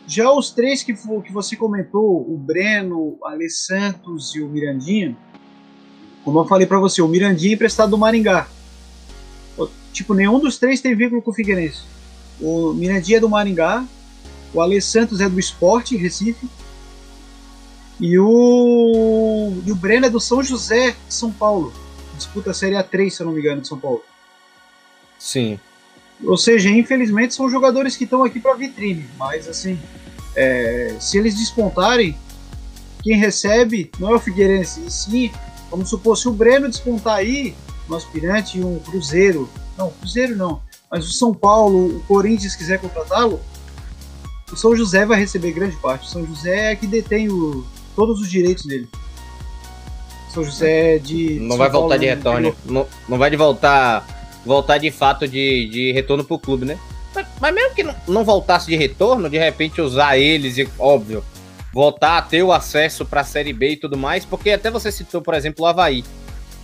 [0.10, 5.16] Já os três que, que você comentou, o Breno, o Ale Santos e o Mirandinha,
[6.26, 8.48] como eu falei para você, o Mirandinha é emprestado do Maringá.
[9.94, 11.84] Tipo, nenhum dos três tem vínculo com o Figueirense.
[12.42, 13.86] O Mirandinha é do Maringá,
[14.52, 16.50] o Ale Santos é do Esporte, Recife,
[18.00, 21.72] e o, e o Breno é do São José, de São Paulo.
[22.18, 24.02] Disputa a Série A3, se eu não me engano, de São Paulo.
[25.20, 25.60] Sim.
[26.24, 29.80] Ou seja, infelizmente são jogadores que estão aqui para vitrine, mas assim,
[30.36, 32.18] é, se eles despontarem,
[33.02, 35.32] quem recebe não é o Figueirense, e sim,
[35.72, 37.56] vamos supor, se o Breno despontar aí,
[37.90, 42.80] um aspirante e um Cruzeiro, não, Cruzeiro não, mas o São Paulo, o Corinthians quiser
[42.80, 43.40] contratá-lo,
[44.52, 46.08] o São José vai receber grande parte.
[46.08, 48.90] O São José é que detém o, todos os direitos dele.
[50.34, 51.40] São José de.
[51.40, 52.14] Não São vai voltar Paulo, de né?
[52.16, 52.56] retorno.
[52.66, 56.78] Não, não vai de voltar voltar de fato de, de retorno pro clube, né?
[57.14, 61.24] Mas, mas mesmo que não, não, voltasse de retorno, de repente usar eles e, óbvio,
[61.74, 64.92] voltar a ter o acesso para a Série B e tudo mais, porque até você
[64.92, 66.04] citou, por exemplo, o Havaí.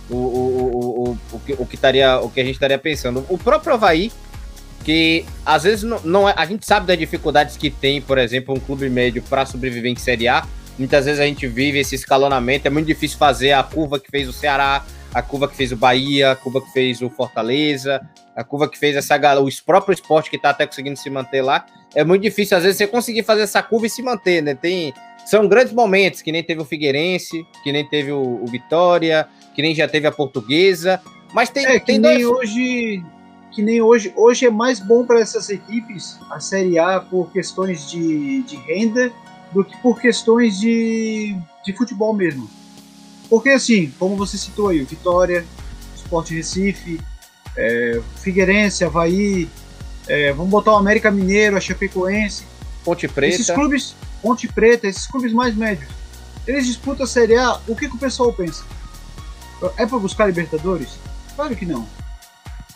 [0.08, 3.26] O, o, o, o, que, o, que estaria, o que a gente estaria pensando.
[3.28, 4.12] O próprio Havaí,
[4.84, 8.54] que às vezes não, não é, a gente sabe das dificuldades que tem, por exemplo,
[8.54, 10.46] um clube médio para sobreviver em Série A.
[10.78, 14.28] Muitas vezes a gente vive esse escalonamento, é muito difícil fazer a curva que fez
[14.28, 14.84] o Ceará,
[15.16, 18.78] a curva que fez o Bahia, a curva que fez o Fortaleza, a curva que
[18.78, 21.64] fez essa o próprio esporte que tá até conseguindo se manter lá.
[21.94, 24.54] É muito difícil, às vezes, você conseguir fazer essa curva e se manter, né?
[24.54, 24.92] Tem,
[25.24, 29.62] são grandes momentos, que nem teve o Figueirense, que nem teve o, o Vitória, que
[29.62, 31.00] nem já teve a Portuguesa,
[31.32, 32.16] mas tem, é, tem que dois...
[32.18, 33.04] nem hoje
[33.52, 37.90] que nem hoje hoje é mais bom para essas equipes a Série A por questões
[37.90, 39.10] de, de renda
[39.50, 42.46] do que por questões de, de futebol mesmo
[43.28, 45.44] porque assim, como você citou aí, Vitória,
[45.96, 47.00] Sport Recife,
[47.56, 49.48] é, Figueirense, Havaí,
[50.06, 52.44] é, vamos botar o América Mineiro, a Chapecoense.
[52.84, 53.34] Ponte Preta.
[53.34, 55.88] Esses clubes, Ponte Preta, esses clubes mais médios,
[56.46, 58.64] eles disputam a Série A, o que, que o pessoal pensa?
[59.76, 60.90] É para buscar Libertadores?
[61.34, 61.86] Claro que não.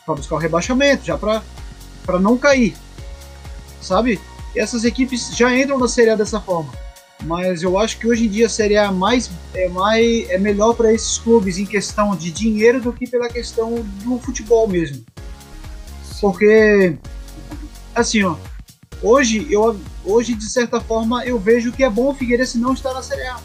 [0.04, 2.76] Para buscar o rebaixamento, já para não cair.
[3.80, 4.20] Sabe?
[4.54, 6.72] E essas equipes já entram na Série A dessa forma
[7.22, 11.18] mas eu acho que hoje em dia seria mais é mais é melhor para esses
[11.18, 15.04] clubes em questão de dinheiro do que pela questão do futebol mesmo.
[16.20, 16.96] Porque
[17.94, 18.36] assim, ó,
[19.02, 22.94] hoje eu hoje de certa forma eu vejo que é bom o Figueirense não estar
[22.94, 23.40] na Série A.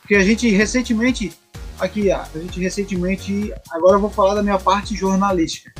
[0.00, 1.32] Porque a gente recentemente
[1.78, 5.72] aqui, a gente recentemente, agora eu vou falar da minha parte jornalística.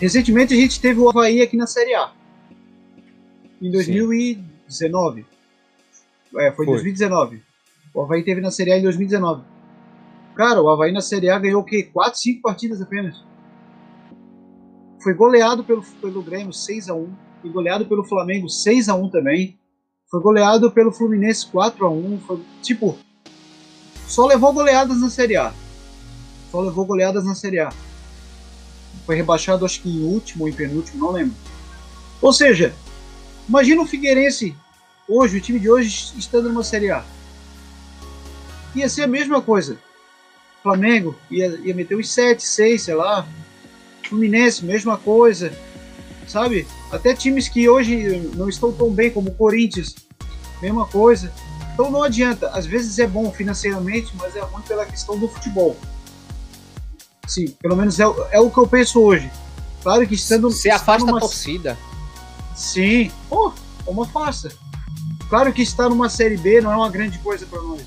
[0.00, 2.17] Recentemente a gente teve o Havaí aqui na Série A
[3.60, 5.26] em 2019.
[6.36, 7.42] É, foi em 2019.
[7.94, 9.42] O Havaí teve na Série A em 2019.
[10.34, 11.82] Cara, o Havaí na Série A ganhou o quê?
[11.82, 13.22] 4, 5 partidas apenas.
[15.02, 17.08] Foi goleado pelo, pelo Grêmio 6x1.
[17.40, 19.58] Foi goleado pelo Flamengo 6x1 também.
[20.10, 22.20] Foi goleado pelo Fluminense 4x1.
[22.20, 22.98] Foi, tipo,
[24.06, 25.52] só levou goleadas na Série A.
[26.50, 27.70] Só levou goleadas na Série A.
[29.04, 31.34] Foi rebaixado, acho que em último ou em penúltimo, não lembro.
[32.20, 32.74] Ou seja,
[33.48, 34.54] imagina o Figueirense
[35.08, 37.04] hoje, o time de hoje, estando numa Série A.
[38.74, 39.78] Ia ser a mesma coisa.
[40.62, 43.26] Flamengo ia, ia meter uns 7, 6, sei lá.
[44.02, 45.52] Fluminense, mesma coisa.
[46.26, 46.66] Sabe?
[46.92, 49.94] Até times que hoje não estão tão bem, como o Corinthians,
[50.60, 51.32] mesma coisa.
[51.72, 52.50] Então não adianta.
[52.50, 55.76] Às vezes é bom financeiramente, mas é ruim pela questão do futebol.
[57.26, 59.30] Sim, pelo menos é, é o que eu penso hoje.
[59.82, 60.50] Claro que estando.
[60.50, 61.18] Você afasta numa...
[61.18, 61.78] a torcida.
[62.58, 63.12] Sim.
[63.28, 63.52] Pô,
[63.84, 64.50] como afasta?
[65.30, 67.82] Claro que estar numa Série B não é uma grande coisa para nós.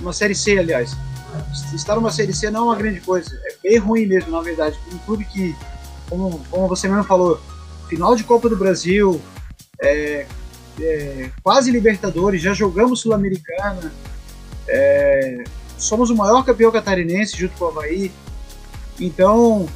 [0.00, 0.96] Uma Série C, aliás.
[1.74, 3.38] Estar numa Série C não é uma grande coisa.
[3.44, 4.78] É bem ruim mesmo, na verdade.
[4.90, 5.54] Um clube que,
[6.08, 7.38] como, como você mesmo falou,
[7.86, 9.20] final de Copa do Brasil,
[9.82, 10.26] é,
[10.80, 13.92] é, quase Libertadores, já jogamos Sul-Americana,
[14.66, 15.44] é,
[15.76, 18.10] somos o maior campeão catarinense junto com o Havaí.
[18.98, 19.68] Então,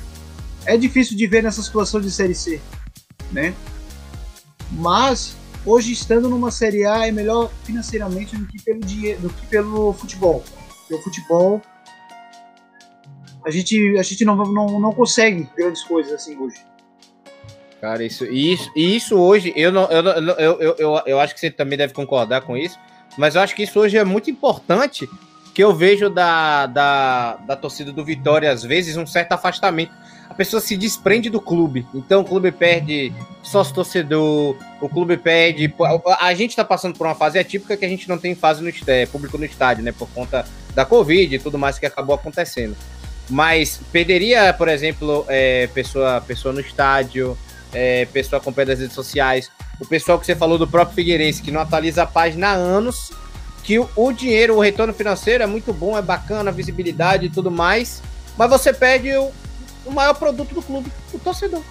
[0.65, 2.63] é difícil de ver nessa situação de Série C,
[3.31, 3.53] né?
[4.73, 9.47] Mas hoje estando numa Série A é melhor financeiramente do que pelo dinheiro, do que
[9.47, 10.43] pelo futebol.
[10.79, 11.63] Porque o futebol
[13.45, 16.61] a gente a gente não, não, não consegue grandes coisas assim hoje.
[17.81, 21.51] Cara, isso, isso, isso hoje, eu, não, eu, eu, eu, eu, eu acho que você
[21.51, 22.79] também deve concordar com isso,
[23.19, 25.09] mas eu acho que isso hoje é muito importante,
[25.53, 29.93] que eu vejo da, da, da torcida do Vitória, às vezes, um certo afastamento.
[30.33, 31.87] A pessoa se desprende do clube.
[31.93, 35.71] Então o clube perde sócio torcedor, o clube perde.
[36.19, 38.73] A gente está passando por uma fase atípica que a gente não tem fase no
[38.87, 39.93] é, público no estádio, né?
[39.93, 42.75] Por conta da Covid e tudo mais que acabou acontecendo.
[43.29, 47.37] Mas perderia, por exemplo, é, pessoa, pessoa no estádio,
[47.71, 51.51] é, pessoal acompanha das redes sociais, o pessoal que você falou do próprio Figueirense, que
[51.51, 53.13] não atualiza a página há anos,
[53.63, 57.29] que o, o dinheiro, o retorno financeiro é muito bom, é bacana, a visibilidade e
[57.29, 58.03] tudo mais,
[58.39, 59.31] mas você perde o,
[59.85, 61.63] o maior produto do clube, o torcedor.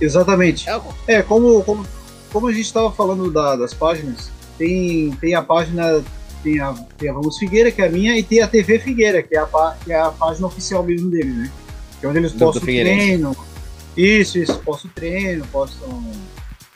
[0.00, 0.68] Exatamente.
[0.68, 1.86] É, é como, como,
[2.32, 6.02] como a gente estava falando da, das páginas, tem, tem a página
[6.44, 9.22] tem a, tem a Vamos Figueira, que é a minha, e tem a TV Figueira,
[9.22, 11.52] que é a, que é a página oficial mesmo dele, né?
[11.98, 13.36] Que é onde eles do, postam do treino.
[13.96, 16.04] Isso, isso, postam treino, postam.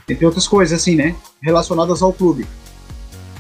[0.09, 1.15] Entre outras coisas, assim, né?
[1.43, 2.47] Relacionadas ao clube.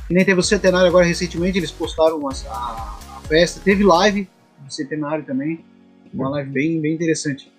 [0.08, 4.28] E nem teve o centenário agora recentemente, eles postaram a, a, a festa, teve live
[4.58, 5.64] do centenário também.
[6.12, 7.52] Uma live bem, bem interessante.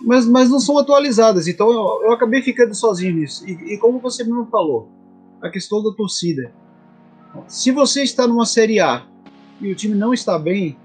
[0.00, 3.48] Mas, mas não são atualizadas, então eu, eu acabei ficando sozinho nisso.
[3.48, 4.88] E, e como você mesmo falou,
[5.40, 6.52] a questão da torcida.
[7.46, 9.06] Se você está numa Série A
[9.60, 10.76] e o time não está bem,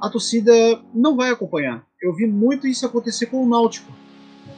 [0.00, 0.52] a torcida
[0.94, 1.84] não vai acompanhar.
[2.00, 3.92] Eu vi muito isso acontecer com o Náutico.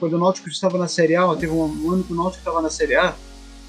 [0.01, 2.71] Quando o Náutico estava na Série A, teve um ano que o Náutico estava na
[2.71, 3.15] Série A,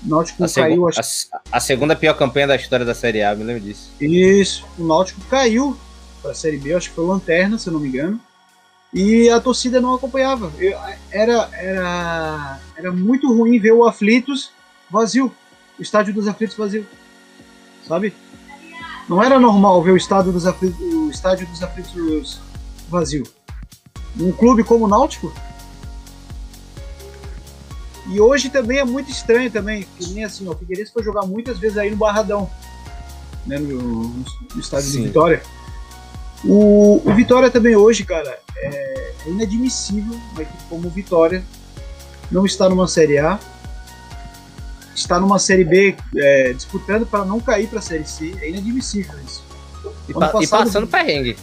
[0.04, 0.88] o Náutico a caiu.
[0.88, 1.00] Acho...
[1.32, 3.92] A, a, segunda pior campanha da história da Série A, me lembro disso.
[4.00, 5.78] Isso, o Náutico caiu
[6.22, 8.20] para a Série B, acho que foi Lanterna, se eu não me engano.
[8.94, 10.52] E a torcida não acompanhava.
[10.58, 10.78] Eu,
[11.12, 14.52] era, era, era muito ruim ver o Aflitos
[14.90, 15.32] vazio,
[15.78, 16.86] o estádio dos Aflitos vazio
[17.88, 18.14] sabe?
[19.08, 22.40] Não era normal ver o estádio dos aflitos, o estádio dos aflitos
[22.90, 23.24] vazio.
[24.20, 25.34] Um clube como o Náutico.
[28.08, 31.58] E hoje também é muito estranho também, que nem assim, o Figueirense foi jogar muitas
[31.58, 32.50] vezes aí no Barradão,
[33.46, 34.98] né, no, no estádio Sim.
[35.00, 35.42] do Vitória.
[36.44, 41.44] O, o, Vitória também hoje, cara, é, é inadmissível uma equipe como o Vitória
[42.32, 43.40] não estar numa Série A
[44.96, 48.34] está numa Série B é, disputando para não cair para a Série C.
[48.42, 49.44] É inadmissível isso.
[50.08, 51.38] E, pa passado, e, passando perrengue.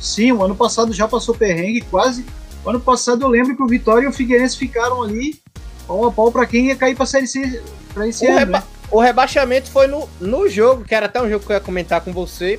[0.00, 2.24] Sim, o ano passado já passou perrengue, quase.
[2.64, 5.40] O ano passado eu lembro que o Vitória e o Figueirense ficaram ali
[5.90, 7.62] pau a pau para quem ia cair para a Série C
[7.92, 8.38] para esse o ano.
[8.38, 8.64] Reba né?
[8.92, 12.00] O rebaixamento foi no, no jogo, que era até um jogo que eu ia comentar
[12.00, 12.58] com você.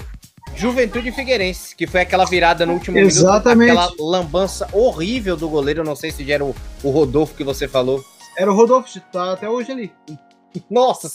[0.55, 3.71] Juventude Figueirense, que foi aquela virada no último Exatamente.
[3.71, 5.83] minuto, aquela lambança horrível do goleiro.
[5.83, 8.03] Não sei se já era o, o Rodolfo que você falou.
[8.37, 9.91] Era o Rodolfo, tá até hoje ali.
[10.69, 11.09] Nossa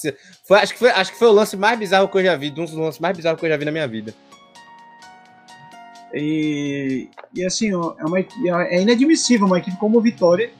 [0.46, 2.50] foi, acho, que foi, acho que foi o lance mais bizarro que eu já vi,
[2.50, 4.14] um dos lances mais bizarros que eu já vi na minha vida.
[6.14, 8.18] E, e assim, ó, é, uma,
[8.64, 10.50] é inadmissível uma equipe como Vitória,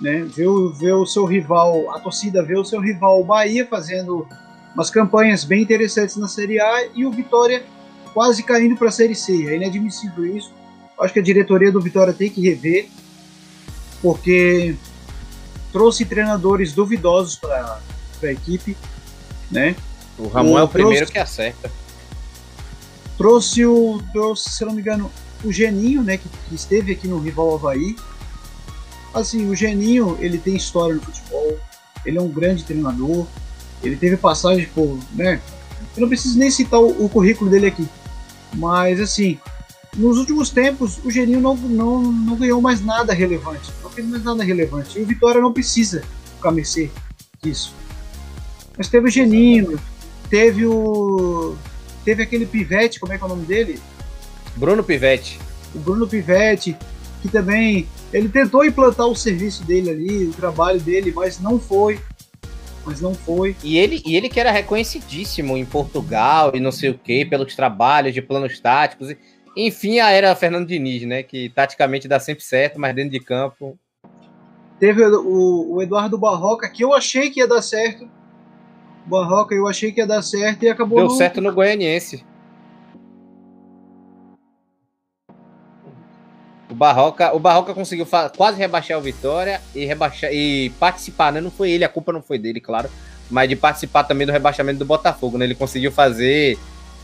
[0.00, 0.24] né?
[0.24, 4.26] Ver, ver o seu rival, a torcida ver o seu rival Bahia fazendo
[4.74, 7.64] umas campanhas bem interessantes na Série A e o Vitória
[8.14, 9.46] quase caindo para a Série C.
[9.46, 10.52] É inadmissível isso.
[10.98, 12.88] Acho que a diretoria do Vitória tem que rever,
[14.02, 14.74] porque
[15.72, 17.80] trouxe treinadores duvidosos para
[18.22, 18.76] a equipe,
[19.50, 19.74] né?
[20.18, 21.70] O Ramon o, é o primeiro trouxe, que acerta.
[23.16, 25.10] Trouxe o, trouxe, se não me engano,
[25.42, 27.96] o Geninho, né, que, que, esteve aqui no rival Havaí.
[29.12, 31.58] Assim, o Geninho, ele tem história no futebol,
[32.04, 33.26] ele é um grande treinador,
[33.82, 35.40] ele teve passagem por, né?
[35.96, 37.88] Eu não preciso nem citar o, o currículo dele aqui,
[38.54, 39.38] mas assim,
[39.96, 44.22] nos últimos tempos o Geninho não, não, não ganhou mais nada relevante, não fez mais
[44.22, 44.98] nada relevante.
[44.98, 46.02] E o Vitória não precisa
[46.36, 46.90] ficar mercê
[47.42, 47.74] disso.
[48.76, 49.78] Mas teve o Geninho,
[50.28, 51.56] teve o.
[52.04, 53.78] Teve aquele Pivete, como é que é o nome dele?
[54.56, 55.38] Bruno Pivete.
[55.74, 56.76] O Bruno Pivete,
[57.20, 57.86] que também.
[58.12, 62.00] Ele tentou implantar o serviço dele ali, o trabalho dele, mas não foi.
[62.84, 63.54] Mas não foi.
[63.62, 67.54] E ele, e ele que era reconhecidíssimo em Portugal e não sei o que, pelos
[67.54, 69.14] trabalhos de planos táticos.
[69.56, 71.22] Enfim, a era Fernando Diniz, né?
[71.22, 73.78] Que taticamente dá sempre certo, mas dentro de campo.
[74.78, 78.08] Teve o, o Eduardo Barroca, que eu achei que ia dar certo,
[79.04, 80.98] Barroca, eu achei que ia dar certo e acabou.
[80.98, 81.10] Deu no...
[81.10, 82.24] certo no Goianiense.
[86.70, 88.06] O Barroca, o Barroca conseguiu
[88.36, 91.40] quase rebaixar o Vitória e rebaixar e participar, né?
[91.40, 92.88] Não foi ele, a culpa não foi dele, claro,
[93.28, 95.44] mas de participar também do rebaixamento do Botafogo, né?
[95.44, 96.56] Ele conseguiu fazer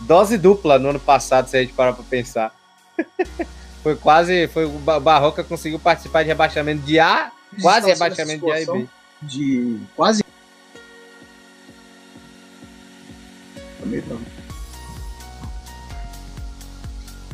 [0.02, 2.54] dose dupla no ano passado, se a gente parar para pensar.
[3.82, 8.60] foi quase, foi o Barroca conseguiu participar de rebaixamento de A, quase rebaixamento de A
[8.60, 8.86] e B.
[9.20, 10.22] De quase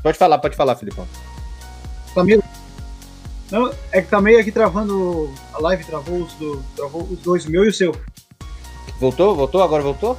[0.03, 1.07] Pode falar, pode falar, Filipão.
[2.15, 2.43] Tá meio...
[3.51, 5.31] Não, é que tá meio aqui travando.
[5.53, 7.95] A live travou os, do, travou os dois, o meu e o seu.
[8.99, 9.35] Voltou?
[9.37, 9.63] Voltou?
[9.63, 10.19] Agora voltou?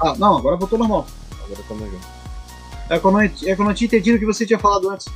[0.00, 1.06] Ah, não, agora voltou normal.
[1.44, 2.06] Agora estamos juntos.
[2.90, 4.90] É que, eu não, é que eu não tinha entendido o que você tinha falado
[4.90, 5.06] antes.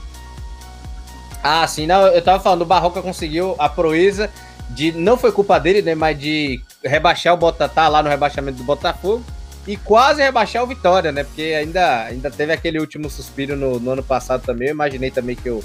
[1.42, 4.30] Ah, sim, não, eu tava falando, o Barroca conseguiu a proeza
[4.70, 4.92] de.
[4.92, 5.94] Não foi culpa dele, né?
[5.94, 9.24] Mas de rebaixar o Botatá lá no rebaixamento do Botafogo
[9.66, 11.24] e quase rebaixar o Vitória, né?
[11.24, 14.68] Porque ainda, ainda teve aquele último suspiro no, no, ano passado também.
[14.68, 15.62] Eu imaginei também que o,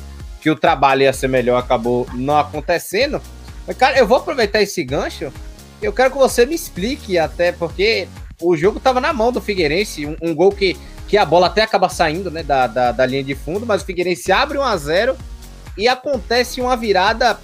[0.47, 3.21] que o trabalho ia ser melhor, acabou não acontecendo.
[3.67, 5.29] Mas, cara, eu vou aproveitar esse gancho.
[5.81, 8.07] Eu quero que você me explique, até porque
[8.41, 10.05] o jogo tava na mão do Figueirense.
[10.05, 13.25] Um, um gol que, que a bola até acaba saindo né, da, da, da linha
[13.25, 15.17] de fundo, mas o Figueirense abre 1 a 0
[15.77, 17.37] e acontece uma virada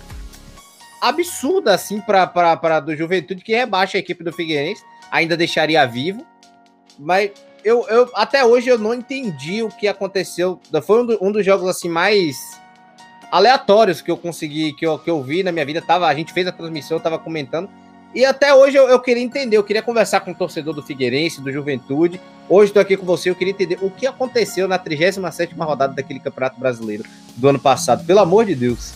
[1.01, 4.81] absurda, assim, para do Juventude, que rebaixa a equipe do Figueirense.
[5.11, 6.25] Ainda deixaria vivo.
[6.97, 7.31] Mas
[7.65, 10.57] eu, eu até hoje eu não entendi o que aconteceu.
[10.81, 12.62] Foi um, do, um dos jogos assim mais
[13.34, 15.81] aleatórios que eu consegui, que eu, que eu vi na minha vida.
[15.81, 17.67] Tava, a gente fez a transmissão, eu tava comentando.
[18.13, 21.41] E até hoje eu, eu queria entender, eu queria conversar com o torcedor do Figueirense,
[21.41, 22.21] do Juventude.
[22.47, 26.19] Hoje estou aqui com você, eu queria entender o que aconteceu na 37 rodada daquele
[26.19, 27.03] Campeonato Brasileiro
[27.36, 28.05] do ano passado.
[28.05, 28.93] Pelo amor de Deus.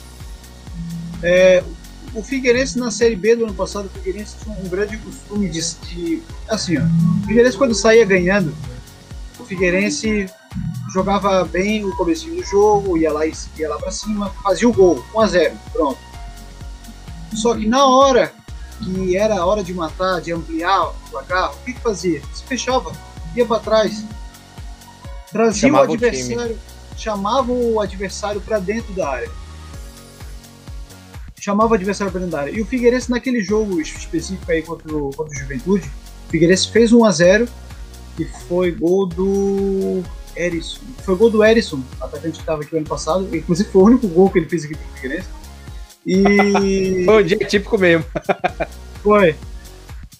[1.23, 1.63] É,
[2.13, 5.61] o Figueirense na Série B do ano passado, o Figueirense tinha um grande costume de,
[5.61, 8.53] de assim, ó, o Figueirense quando saía ganhando,
[9.47, 10.29] Figueirense
[10.93, 15.03] jogava bem o começo do jogo, ia lá, ia lá para cima, fazia o gol,
[15.15, 15.99] 1 a 0, pronto.
[17.33, 18.33] Só que na hora
[18.83, 22.21] que era a hora de matar, de ampliar o placar, o que, que fazia?
[22.33, 22.91] Se fechava,
[23.35, 24.05] ia para trás,
[25.31, 26.59] trazia chamava o adversário,
[26.93, 29.47] o chamava o adversário para dentro da área
[31.47, 32.51] chamava o adversário para dentro da área.
[32.51, 35.89] E o Figueirense, naquele jogo específico aí contra o, contra o Juventude,
[36.27, 37.47] o Figueirense fez 1 a 0
[38.19, 40.03] e foi gol do
[40.35, 40.81] Erisson.
[41.03, 43.35] Foi gol do Erisson, atacante que estava aqui no ano passado.
[43.35, 45.27] Inclusive foi o único gol que ele fez aqui pro Figueirense.
[46.05, 47.03] E.
[47.05, 48.05] foi um dia típico mesmo.
[49.03, 49.35] foi.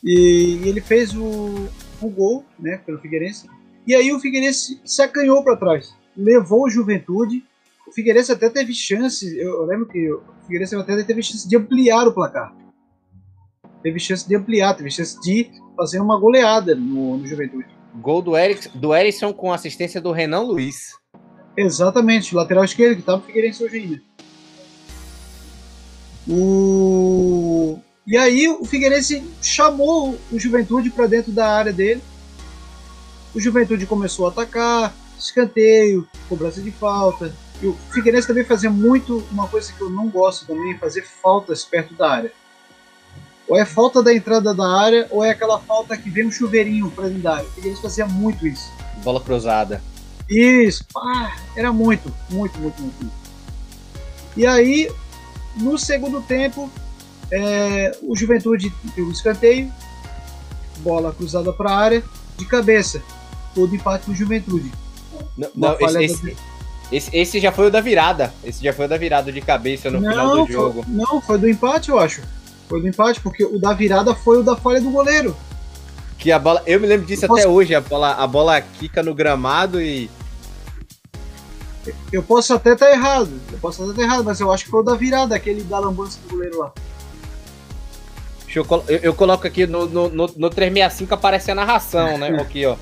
[0.04, 1.68] E, e ele fez o,
[2.02, 3.50] o gol, né, pelo Figueirense.
[3.86, 5.96] E aí o Figueirense se acanhou para trás.
[6.16, 7.44] Levou o Juventude
[7.88, 12.06] o Figueirense até teve chance, eu, lembro que o Figueirense até teve chance de ampliar
[12.06, 12.54] o placar.
[13.82, 17.77] Teve chance de ampliar, teve chance de fazer uma goleada no, no Juventude.
[18.00, 20.92] Gol do, Eric, do Erisson com assistência do Renan Luiz.
[21.58, 24.02] Exatamente, lateral esquerdo, que estava no Figueirense hoje ainda.
[26.28, 27.80] O...
[28.06, 32.02] E aí o Figueirense chamou o Juventude para dentro da área dele.
[33.34, 39.26] O Juventude começou a atacar, escanteio, cobrança de falta, e o Figueirense também fazia muito
[39.32, 42.32] uma coisa que eu não gosto também, fazer faltas perto da área.
[43.48, 46.92] Ou é falta da entrada da área, ou é aquela falta que vem um chuveirinho
[46.92, 47.46] para dentro da área.
[47.46, 48.72] O Figueirense fazia muito isso.
[49.04, 49.82] Bola cruzada.
[50.30, 53.12] Isso, ah, era muito, muito, muito, muito.
[54.36, 54.92] E aí,
[55.56, 56.70] no segundo tempo,
[57.32, 59.72] é, o Juventude pegou o escanteio,
[60.80, 62.04] bola cruzada para a área,
[62.38, 63.02] de cabeça.
[63.56, 64.72] Todo empate com o Juventude.
[65.38, 66.38] Não, não esse, esse,
[66.92, 68.34] esse, esse já foi o da virada.
[68.44, 70.84] Esse já foi o da virada de cabeça no não, final do jogo.
[70.84, 72.22] Foi, não, foi do empate, eu acho.
[72.68, 75.36] Foi do empate, porque o da virada foi o da falha do goleiro.
[76.18, 76.62] Que a bola.
[76.66, 77.54] Eu me lembro disso eu até posso...
[77.54, 77.76] hoje.
[77.76, 80.10] A bola, a bola quica no gramado e.
[82.12, 83.30] Eu posso até estar errado.
[83.52, 85.80] Eu posso até estar errado, mas eu acho que foi o da virada, aquele da
[85.80, 86.72] lambança do goleiro lá.
[88.54, 92.30] eu, eu, eu, coloco aqui no, no, no, no 365 aparece a narração, né?
[92.42, 92.76] Aqui, ó.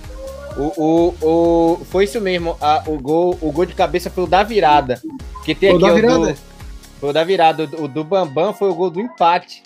[0.58, 2.58] O, o, o, foi isso mesmo.
[2.62, 5.02] A, o, gol, o gol de cabeça foi o da virada.
[5.44, 6.36] Que tem aqui o do,
[7.00, 7.70] foi o da virada.
[7.78, 9.62] O do Bambam foi o gol do empate.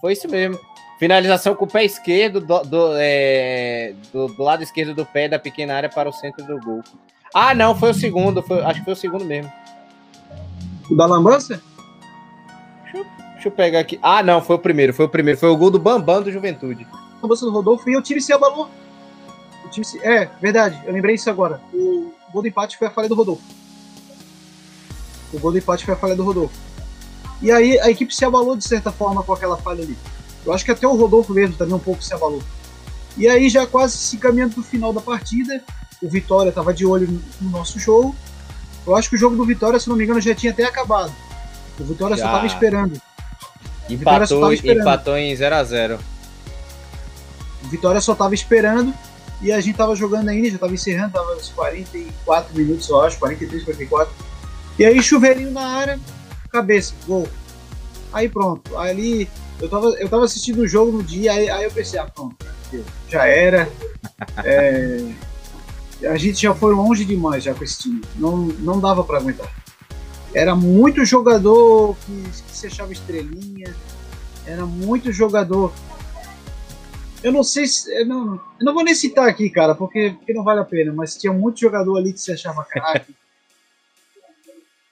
[0.00, 0.58] Foi isso mesmo.
[0.98, 5.38] Finalização com o pé esquerdo, do, do, é, do, do, lado esquerdo do pé da
[5.38, 6.82] pequena área para o centro do gol.
[7.34, 8.42] Ah, não, foi o segundo.
[8.42, 9.52] Foi, acho que foi o segundo mesmo.
[10.90, 11.60] O da lambança?
[12.84, 13.98] Deixa, deixa, eu pegar aqui.
[14.02, 14.94] Ah, não, foi o primeiro.
[14.94, 15.38] Foi o primeiro.
[15.38, 16.86] Foi o gol do Bambam do Juventude.
[17.22, 18.70] Lambança do Rodolfo e eu tive se abalou.
[19.64, 19.98] O time se...
[20.06, 20.80] É, verdade.
[20.86, 21.60] Eu lembrei isso agora.
[21.74, 23.42] O gol do empate foi a falha do Rodolfo.
[25.32, 26.56] O gol do empate foi a falha do Rodolfo.
[27.42, 29.96] E aí a equipe se abalou de certa forma com aquela falha ali.
[30.44, 32.42] Eu acho que até o Rodolfo mesmo também um pouco se abalou.
[33.16, 35.62] E aí, já quase se caminhando para o final da partida,
[36.02, 38.14] o Vitória estava de olho no nosso jogo.
[38.86, 41.12] Eu acho que o jogo do Vitória, se não me engano, já tinha até acabado.
[41.80, 42.24] O Vitória já.
[42.24, 43.00] só estava esperando.
[43.88, 44.80] Empatou, esperando.
[44.80, 45.98] empatou em 0 a 0
[47.64, 48.92] O Vitória só estava esperando
[49.40, 53.18] e a gente estava jogando ainda, já estava encerrando, estava uns 44 minutos, eu acho,
[53.18, 54.14] 43, 44.
[54.78, 56.00] E aí, chuveirinho na área,
[56.56, 57.28] cabeça, gol.
[58.12, 59.28] Aí pronto, ali
[59.60, 62.36] eu tava, eu tava assistindo o jogo no dia, aí, aí eu pensei, ah, pronto,
[63.08, 63.68] já era.
[64.44, 65.02] É,
[66.08, 68.00] a gente já foi longe demais já com esse time.
[68.16, 69.52] Não, não dava para aguentar.
[70.32, 73.74] Era muito jogador que, que se achava estrelinha.
[74.46, 75.72] Era muito jogador.
[77.22, 77.90] Eu não sei se.
[77.92, 80.92] Eu não, eu não vou nem citar aqui, cara, porque, porque não vale a pena,
[80.94, 83.14] mas tinha muito jogador ali que se achava craque.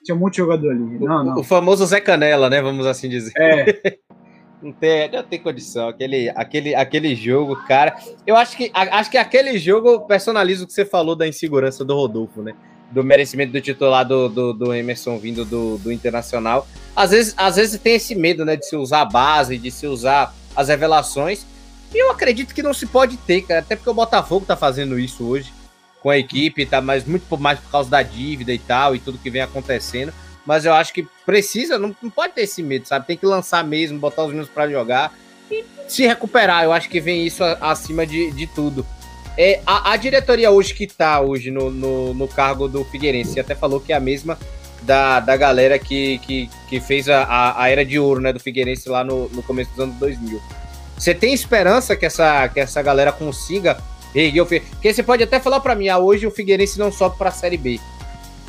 [0.05, 0.99] tinha muito jogador ali.
[0.99, 1.35] Não, não.
[1.35, 2.61] O, o famoso Zé Canela, né?
[2.61, 3.33] Vamos assim dizer.
[3.37, 3.97] É.
[4.63, 5.89] Não tem, não tem condição.
[5.89, 7.95] Aquele, aquele, aquele jogo, cara.
[8.25, 11.93] Eu acho que, acho que aquele jogo personaliza o que você falou da insegurança do
[11.93, 12.55] Rodolfo, né?
[12.89, 16.67] Do merecimento do titular do, do, do Emerson vindo do, do Internacional.
[16.95, 18.55] Às vezes, às vezes tem esse medo, né?
[18.55, 21.45] De se usar a base, de se usar as revelações.
[21.93, 23.59] E eu acredito que não se pode ter, cara.
[23.59, 25.53] Até porque o Botafogo tá fazendo isso hoje
[26.05, 26.79] com a equipe, tá?
[26.79, 30.13] Mas muito mais por causa da dívida e tal, e tudo que vem acontecendo
[30.45, 33.07] mas eu acho que precisa, não, não pode ter esse medo, sabe?
[33.07, 35.11] Tem que lançar mesmo, botar os meninos para jogar
[35.49, 36.63] e se recuperar.
[36.63, 38.85] Eu acho que vem isso acima de, de tudo.
[39.37, 43.53] É, a, a, diretoria hoje que tá hoje no, no, no, cargo do Figueirense, até
[43.53, 44.37] falou que é a mesma
[44.83, 48.39] da, da galera que, que, que fez a, a, a era de ouro né, do
[48.39, 50.39] Figueirense lá no, no começo dos anos 2000.
[50.97, 53.77] Você tem esperança que essa, que essa galera consiga
[54.15, 54.71] erguer o Figueirense?
[54.75, 57.33] Porque você pode até falar para mim, ah, hoje o Figueirense não sobe para a
[57.33, 57.79] Série B.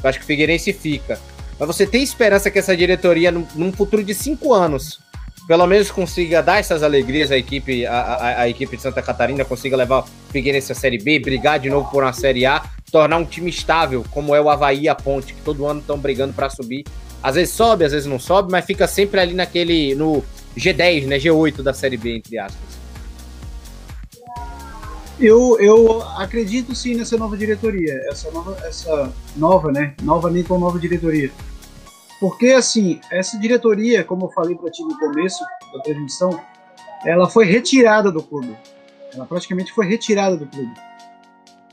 [0.03, 1.19] Eu acho que o Figueirense fica.
[1.59, 5.01] Mas você tem esperança que essa diretoria, num futuro de cinco anos,
[5.47, 9.45] pelo menos consiga dar essas alegrias à equipe, à, à, à, equipe de Santa Catarina,
[9.45, 13.17] consiga levar o Figueirense à Série B, brigar de novo por uma Série A, tornar
[13.17, 16.33] um time estável, como é o Havaí e a Ponte, que todo ano estão brigando
[16.35, 16.85] para subir.
[17.23, 20.23] Às vezes sobe, às vezes não sobe, mas fica sempre ali naquele, no
[20.57, 22.66] G10, né, G8 da Série B, entre aspas.
[25.19, 29.95] Eu, eu acredito sim nessa nova diretoria, essa nova, essa nova, né?
[30.03, 31.33] Nova nem tão nova diretoria.
[32.21, 35.43] Porque, assim, essa diretoria, como eu falei para ti no começo
[35.73, 36.39] da transmissão,
[37.05, 38.55] ela foi retirada do clube.
[39.15, 40.73] Ela praticamente foi retirada do clube.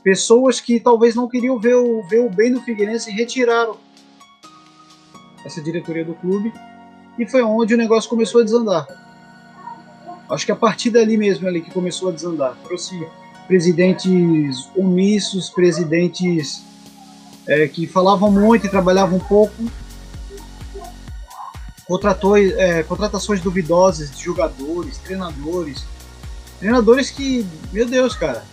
[0.02, 3.76] Pessoas que talvez não queriam ver o, ver o bem do Figueirense retiraram
[5.44, 6.52] essa diretoria do clube
[7.18, 8.86] e foi onde o negócio começou a desandar.
[10.30, 12.56] Acho que a partir dali mesmo ali que começou a desandar.
[12.64, 13.06] Trouxe
[13.46, 16.62] presidentes omissos, presidentes
[17.46, 19.54] é, que falavam muito e trabalhavam pouco,
[21.86, 25.84] contratou, é, contratações duvidosas de jogadores, treinadores,
[26.58, 28.44] treinadores que, meu Deus, cara,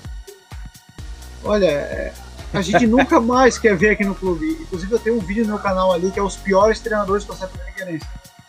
[1.44, 2.14] olha, é,
[2.54, 4.58] a gente nunca mais quer ver aqui no clube.
[4.62, 7.32] Inclusive eu tenho um vídeo no meu canal ali que é os piores treinadores que
[7.32, 7.62] eu sempre.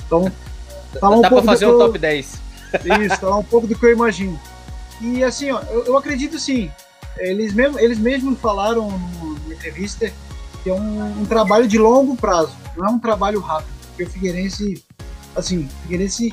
[0.05, 0.31] Então,
[1.01, 1.79] falar um Dá pouco pra fazer um eu...
[1.79, 2.41] top 10.
[3.03, 4.39] Isso, falar um pouco do que eu imagino.
[5.03, 6.71] E assim, ó, eu, eu acredito sim.
[7.19, 10.11] Eles mesmo, eles mesmo falaram numa entrevista
[10.63, 13.73] que é um, um, trabalho de longo prazo, não é um trabalho rápido.
[13.89, 14.83] Porque o Figueirense,
[15.35, 16.33] assim, o Figueirense,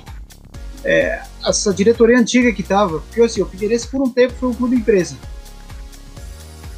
[0.85, 4.53] é, essa diretoria antiga que tava, porque assim, o Figueirense por um tempo foi um
[4.53, 5.17] clube empresa.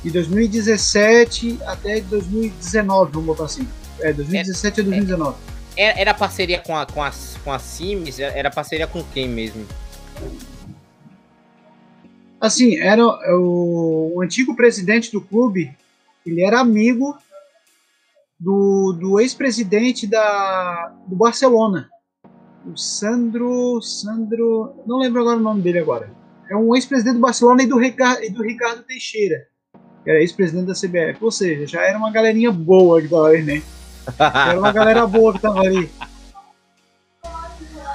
[0.01, 3.67] De 2017 até 2019, vamos botar assim.
[3.99, 5.37] É, 2017 é, a 2019.
[5.75, 7.11] É, era parceria com a, com, a,
[7.43, 8.17] com a Sims?
[8.19, 9.67] Era parceria com quem mesmo?
[12.41, 15.71] Assim, era o, o antigo presidente do clube,
[16.25, 17.15] ele era amigo
[18.39, 21.87] do, do ex-presidente da do Barcelona,
[22.65, 26.11] o Sandro, Sandro, não lembro agora o nome dele agora.
[26.49, 29.47] É um ex-presidente do Barcelona e do Ricardo, e do Ricardo Teixeira,
[30.03, 31.23] que era ex-presidente da CBF.
[31.23, 33.61] Ou seja, já era uma galerinha boa que tava ali, né?
[34.19, 35.89] Era uma galera boa que tava ali.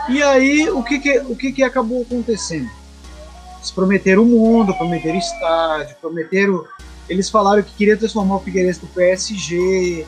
[0.08, 2.70] E aí, o que que, o que que acabou acontecendo?
[3.66, 6.64] Eles prometeram o mundo, prometeram estádio, prometeram...
[7.08, 10.06] Eles falaram que queriam transformar o Figueirense do PSG,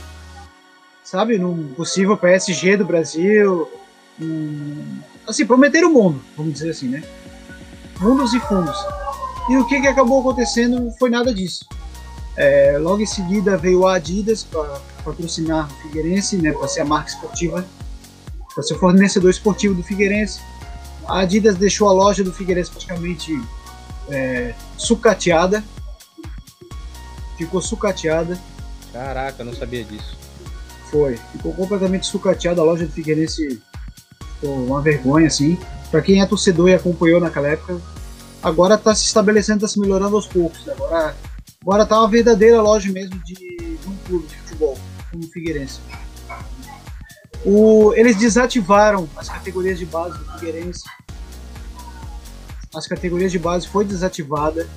[1.03, 1.39] sabe?
[1.39, 3.69] Num possível PSG do Brasil.
[5.27, 7.03] Assim, prometeram o mundo, vamos dizer assim, né?
[8.01, 8.77] Mundos e fundos.
[9.49, 11.67] E o que, que acabou acontecendo foi nada disso.
[12.37, 16.85] É, logo em seguida veio a Adidas para patrocinar o Figueirense, né, para ser a
[16.85, 17.67] marca esportiva,
[18.55, 20.41] para ser o fornecedor esportivo do Figueirense.
[21.09, 23.33] A Adidas deixou a loja do Figueirense praticamente
[24.11, 25.65] é, sucateada.
[27.39, 28.39] Ficou sucateada.
[28.93, 30.19] Caraca, não sabia disso.
[30.91, 31.19] Foi.
[31.33, 32.61] Ficou completamente sucateada.
[32.61, 33.63] A loja do Figueirense
[34.35, 35.59] ficou uma vergonha, assim.
[35.91, 37.81] Para quem é torcedor e acompanhou naquela época,
[38.43, 40.69] agora está se estabelecendo, está se melhorando aos poucos.
[40.69, 41.17] Agora,
[41.63, 44.79] agora tá uma verdadeira loja mesmo de, de um clube de futebol,
[45.11, 45.81] como o Figueirense.
[47.51, 50.85] O, eles desativaram as categorias de base do Figueirense.
[52.75, 54.69] As categorias de base foi desativada.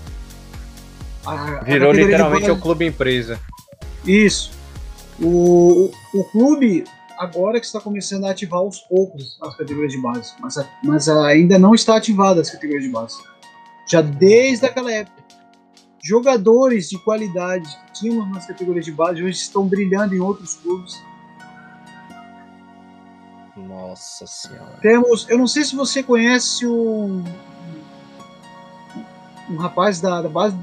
[1.26, 2.51] A, Virou a literalmente base...
[2.57, 3.38] o clube empresa.
[4.05, 4.51] Isso.
[5.19, 6.86] O, o, o, clube
[7.19, 11.59] agora que está começando a ativar aos poucos as categorias de base, mas, mas ainda
[11.59, 13.17] não está ativada as categorias de base.
[13.86, 15.22] Já desde aquela época.
[16.01, 21.11] Jogadores de qualidade que tínhamos nas categorias de base hoje estão brilhando em outros clubes
[23.68, 24.78] nossa senhora.
[24.82, 27.24] Temos, eu não sei se você conhece um,
[29.49, 30.55] um rapaz da, da base,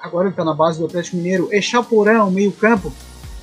[0.00, 2.92] agora ele tá na base do Atlético Mineiro, Echaporão, meio-campo.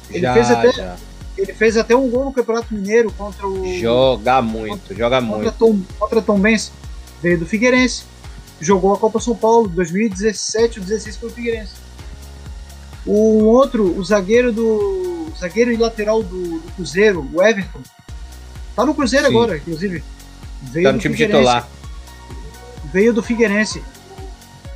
[0.10, 0.96] Ele já, fez até já.
[1.38, 5.38] ele fez até um gol no Campeonato Mineiro contra o Joga muito, contra, joga contra
[5.38, 5.52] muito.
[5.54, 6.72] Tom, contra Tom Benz,
[7.22, 8.04] veio do Figueirense.
[8.60, 11.74] Jogou a Copa São Paulo 2017 ou 2016 pelo Figueirense.
[13.06, 17.82] O outro, o zagueiro do zagueiro e lateral do, do Cruzeiro, o Everton,
[18.76, 19.32] Tá no Cruzeiro Sim.
[19.32, 20.04] agora, inclusive.
[20.64, 21.68] Veio tá no time titular.
[22.92, 23.84] Veio do Figueirense.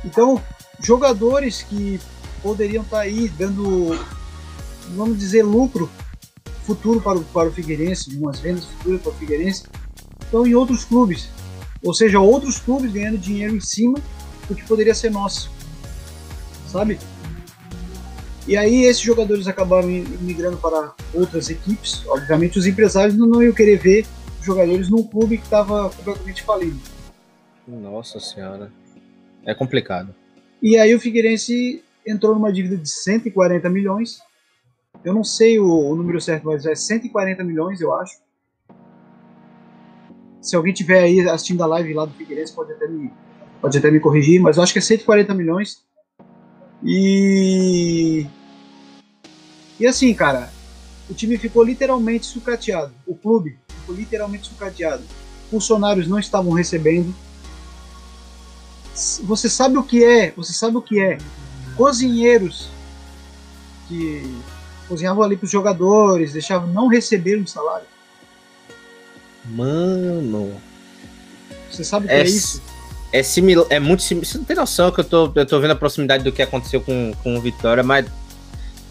[0.04, 0.42] Então,
[0.80, 2.00] jogadores que
[2.42, 3.98] poderiam estar tá aí dando,
[4.94, 5.90] vamos dizer, lucro
[6.68, 9.64] futuro para o, para o Figueirense, umas vendas futuras para o Figueirense,
[10.22, 11.30] estão em outros clubes.
[11.82, 13.98] Ou seja, outros clubes ganhando dinheiro em cima
[14.46, 15.50] do que poderia ser nosso.
[16.70, 16.98] Sabe?
[18.48, 22.02] E aí esses jogadores acabaram migrando para outras equipes.
[22.08, 24.06] Obviamente os empresários não iam querer ver
[24.42, 26.80] jogadores num clube que estava completamente falido.
[27.68, 28.72] Nossa senhora.
[29.44, 30.14] É complicado.
[30.62, 34.18] E aí o Figueirense entrou numa dívida de 140 milhões.
[35.04, 38.18] Eu não sei o, o número certo, mas é 140 milhões, eu acho.
[40.40, 43.12] Se alguém tiver aí assistindo a live lá do Figueirense, pode até me,
[43.60, 45.86] pode até me corrigir, mas eu acho que é 140 milhões.
[46.84, 48.26] E
[49.80, 50.52] e assim, cara,
[51.08, 52.92] o time ficou literalmente sucateado.
[53.06, 55.04] O clube ficou literalmente sucateado.
[55.50, 57.14] Funcionários não estavam recebendo.
[59.22, 60.32] Você sabe o que é?
[60.32, 61.18] Você sabe o que é?
[61.76, 62.68] Cozinheiros
[63.86, 64.22] que
[64.88, 67.86] cozinhavam ali para os jogadores, deixavam não receber um salário.
[69.44, 70.60] Mano.
[71.70, 72.60] Você sabe o que é, é isso?
[73.12, 74.26] É similar, é muito similar.
[74.26, 76.80] Você não tem noção que eu tô, eu tô vendo a proximidade do que aconteceu
[76.80, 78.06] com, com o Vitória, mas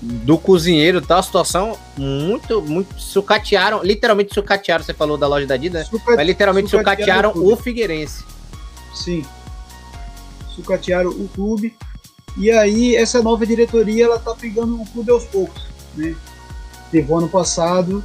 [0.02, 1.20] do cozinheiro, tá?
[1.20, 3.00] A situação muito, muito.
[3.00, 4.84] Sucatearam, literalmente sucatearam.
[4.84, 6.00] Você falou da loja da Adidas, né?
[6.06, 8.24] mas literalmente sucatearam, sucatearam o, o Figueirense.
[8.94, 9.26] Sim.
[10.56, 11.76] Sucatearam o clube.
[12.38, 15.64] E aí, essa nova diretoria, ela tá pegando o clube aos poucos,
[15.96, 16.16] né?
[16.92, 18.04] Teve o ano passado.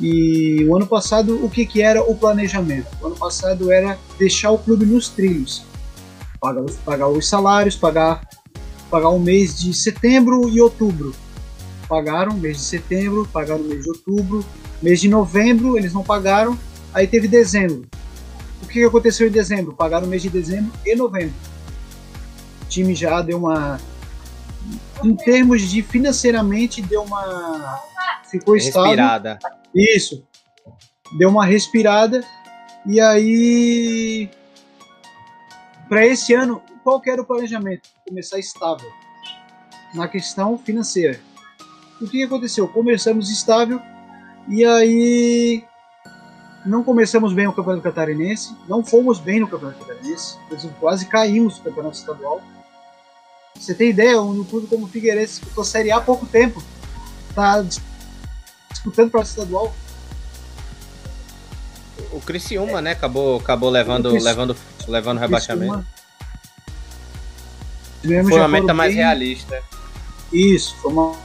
[0.00, 2.88] E o ano passado, o que, que era o planejamento?
[3.00, 5.62] O ano passado era deixar o clube nos trilhos.
[6.40, 8.26] Pagar, pagar os salários, pagar
[8.94, 11.12] pagar o mês de setembro e outubro.
[11.88, 14.44] Pagaram mês de setembro, pagaram o mês de outubro,
[14.80, 16.56] mês de novembro eles não pagaram,
[16.92, 17.84] aí teve dezembro.
[18.62, 19.72] O que aconteceu em dezembro?
[19.72, 21.34] Pagaram o mês de dezembro e novembro.
[22.62, 23.80] O time já deu uma.
[25.02, 27.80] Em termos de financeiramente, deu uma.
[28.38, 28.88] Ficou estável.
[28.88, 29.38] Respirada.
[29.72, 30.26] Isso.
[31.16, 32.24] Deu uma respirada.
[32.84, 34.28] E aí.
[35.88, 37.88] Para esse ano, qual era o planejamento?
[38.08, 38.90] Começar estável
[39.94, 41.20] na questão financeira.
[42.00, 42.66] O que aconteceu?
[42.66, 43.80] Começamos estável
[44.48, 45.64] e aí
[46.66, 50.38] não começamos bem o Campeonato Catarinense, não fomos bem no Campeonato Catarinense,
[50.80, 52.42] quase caímos no Campeonato Estadual.
[53.54, 56.60] Você tem ideia, um clube como o Figueirense disputou a Série A há pouco tempo,
[57.30, 57.64] está
[58.74, 59.74] disputando para o estadual.
[62.12, 62.82] O Criciúma, é.
[62.82, 64.56] né, acabou, acabou levando, levando,
[64.86, 65.84] levando rebaixamento.
[68.02, 69.02] Foi uma meta mais bem...
[69.02, 69.62] realista.
[70.32, 71.16] Isso, foi uma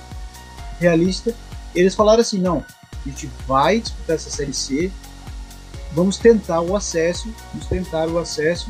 [0.80, 1.36] realista.
[1.76, 2.66] Eles falaram assim, não,
[3.06, 4.92] a gente vai disputar essa série C.
[5.92, 8.70] vamos tentar o acesso, vamos tentar o acesso.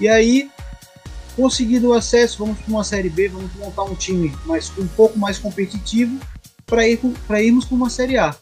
[0.00, 0.50] E aí,
[1.36, 5.18] conseguindo o acesso, vamos para uma Série B, vamos montar um time mais, um pouco
[5.18, 6.18] mais competitivo
[6.72, 6.98] para ir,
[7.44, 8.34] irmos para uma Série A.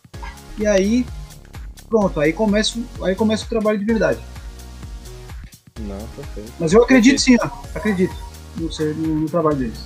[0.56, 1.04] E aí,
[1.88, 4.20] pronto, aí começa, aí começa o trabalho de verdade.
[5.80, 6.52] Não, perfeito.
[6.60, 8.14] Mas eu acredito sim, ó, acredito
[8.56, 9.80] no, no, no trabalho deles.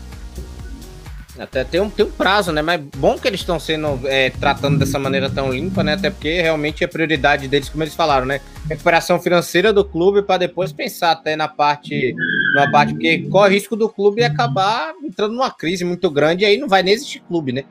[1.39, 2.61] Até tem um, tem um prazo, né?
[2.61, 5.95] Mas bom que eles estão sendo é, tratando dessa maneira tão limpa, né?
[5.95, 8.41] Até porque realmente é prioridade deles, como eles falaram, né?
[8.69, 12.15] Recuperação financeira do clube para depois pensar até na parte,
[12.55, 16.57] na parte, porque corre risco do clube acabar entrando numa crise muito grande e aí
[16.59, 17.65] não vai nem existir clube, né?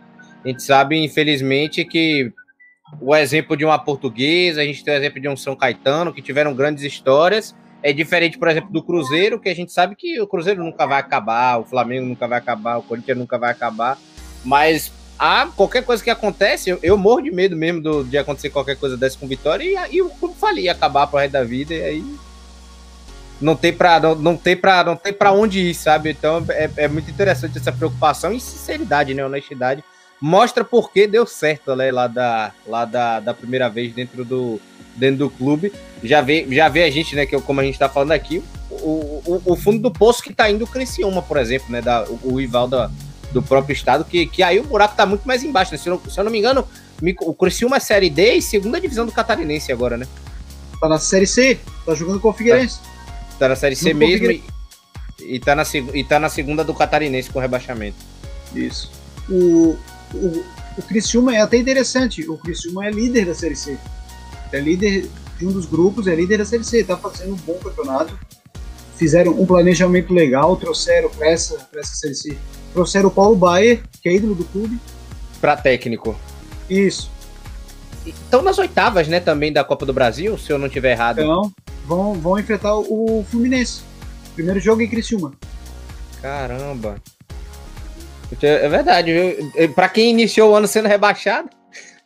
[0.43, 2.31] A gente sabe, infelizmente, que
[3.01, 6.21] o exemplo de uma portuguesa, a gente tem o exemplo de um São Caetano, que
[6.21, 10.27] tiveram grandes histórias, é diferente, por exemplo, do Cruzeiro, que a gente sabe que o
[10.27, 13.97] Cruzeiro nunca vai acabar, o Flamengo nunca vai acabar, o Corinthians nunca vai acabar.
[14.43, 18.49] Mas a qualquer coisa que acontece, eu, eu morro de medo mesmo do, de acontecer
[18.49, 21.73] qualquer coisa dessa com Vitória e, e o clube falir, acabar pro resto da vida,
[21.73, 22.15] e aí
[23.41, 26.11] não tem para não, não tem para não tem para onde ir, sabe?
[26.11, 29.83] Então é, é muito interessante essa preocupação e sinceridade, né, honestidade.
[30.25, 34.57] Mostra por que deu certo né, lá da lá da, da primeira vez dentro do
[34.95, 35.73] dentro do clube.
[36.01, 39.21] Já vê, já vê a gente, né, que como a gente tá falando aqui, o,
[39.25, 42.19] o, o fundo do poço que tá indo o Criciúma, por exemplo, né, da, o,
[42.23, 42.89] o rival da,
[43.33, 45.77] do próprio estado, que, que aí o buraco tá muito mais embaixo, né?
[45.77, 46.65] Se eu, se eu não me engano,
[47.23, 50.07] o Criciúma é Série D e segunda divisão do Catarinense agora, né?
[50.79, 52.79] Tá na Série C, tá jogando com o Figueirense.
[52.79, 54.41] Tá, tá na Série C mesmo e,
[55.19, 55.63] e, tá na,
[55.93, 57.97] e tá na segunda do Catarinense com rebaixamento.
[58.55, 58.89] Isso.
[59.29, 59.77] O,
[60.13, 60.45] o,
[60.77, 63.77] o Criciúma é até interessante, o Criciúma é líder da Série C
[64.57, 67.55] é líder de um dos grupos, é líder da Série C, está fazendo um bom
[67.55, 68.17] campeonato.
[68.95, 72.37] Fizeram um planejamento legal, trouxeram para essa, essa Série C,
[72.71, 74.79] trouxeram o Paulo Baier, que é ídolo do clube.
[75.41, 76.15] Para técnico.
[76.69, 77.11] Isso.
[78.05, 81.21] Estão nas oitavas, né, também da Copa do Brasil, se eu não estiver errado.
[81.21, 81.51] Então,
[81.85, 83.81] vão, vão enfrentar o Fluminense.
[84.35, 85.33] Primeiro jogo em Criciúma.
[86.21, 86.95] Caramba.
[88.41, 89.13] É verdade,
[89.75, 91.49] para quem iniciou o ano sendo rebaixado.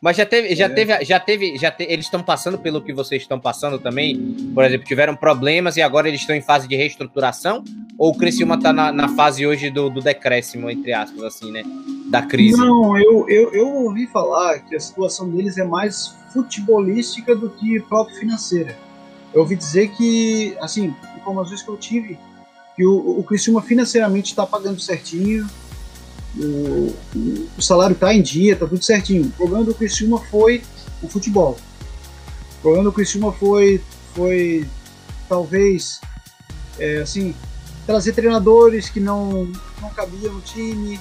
[0.00, 0.68] Mas já teve, já é.
[0.68, 4.36] teve, já teve, já te, eles estão passando pelo que vocês estão passando também.
[4.54, 7.64] Por exemplo, tiveram problemas e agora eles estão em fase de reestruturação?
[7.98, 11.64] Ou o Criciúma está na, na, fase hoje do, do, decréscimo, entre aspas, assim, né?
[12.10, 12.56] Da crise?
[12.56, 17.80] Não, eu, eu, eu ouvi falar que a situação deles é mais futebolística do que
[17.80, 18.76] próprio financeira.
[19.34, 22.16] Eu ouvi dizer que, assim, informações que eu tive,
[22.76, 25.44] que o, o Criciúma financeiramente está pagando certinho,
[26.36, 26.94] o,
[27.56, 29.26] o salário está em dia, está tudo certinho.
[29.26, 30.62] O problema do Criciúma foi
[31.02, 31.56] o futebol.
[32.58, 33.80] O problema do Criciúma foi,
[34.14, 34.66] foi
[35.28, 36.00] talvez,
[36.78, 37.34] é, assim,
[37.86, 39.50] trazer treinadores que não,
[39.80, 41.00] não cabiam no time.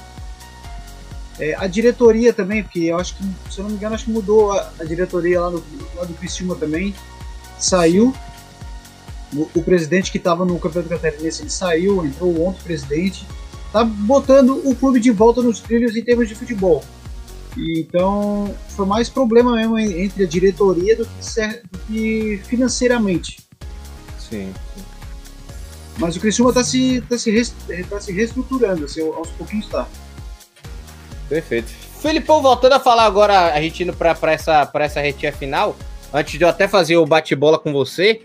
[1.40, 4.12] É, a diretoria também, porque eu acho que, se eu não me engano, acho que
[4.12, 5.64] mudou a, a diretoria lá, no,
[5.96, 6.96] lá do Criciúma também.
[7.60, 8.14] Saiu.
[9.34, 13.26] O, o presidente que estava no Campeonato Catarinense ele saiu, entrou outro presidente
[13.72, 16.84] tá botando o clube de volta nos trilhos em termos de futebol.
[17.58, 23.38] Então foi mais problema mesmo entre a diretoria do que, do que financeiramente.
[24.20, 24.84] Sim, sim.
[25.98, 27.54] Mas o Criciúma está se, tá se,
[27.90, 29.88] tá se reestruturando, assim, aos pouquinhos está.
[31.28, 31.70] Perfeito.
[32.00, 35.76] Filipão, voltando a falar agora, a gente indo para essa, essa retinha final,
[36.14, 38.22] antes de eu até fazer o bate-bola com você,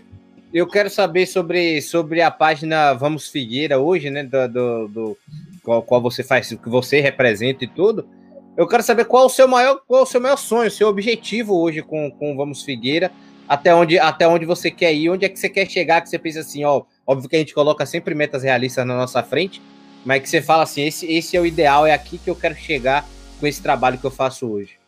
[0.53, 4.23] eu quero saber sobre, sobre a página Vamos Figueira hoje, né?
[4.23, 5.17] Do, do, do
[5.63, 8.07] qual, qual, você faz, que você representa e tudo.
[8.55, 11.59] Eu quero saber qual o seu maior, qual o seu maior sonho, o seu objetivo
[11.59, 13.11] hoje com, com Vamos Figueira,
[13.49, 16.19] até onde, até onde você quer ir, onde é que você quer chegar, que você
[16.19, 19.59] pensa assim, ó, óbvio que a gente coloca sempre metas realistas na nossa frente,
[20.05, 22.53] mas que você fala assim, esse, esse é o ideal, é aqui que eu quero
[22.53, 24.82] chegar com esse trabalho que eu faço hoje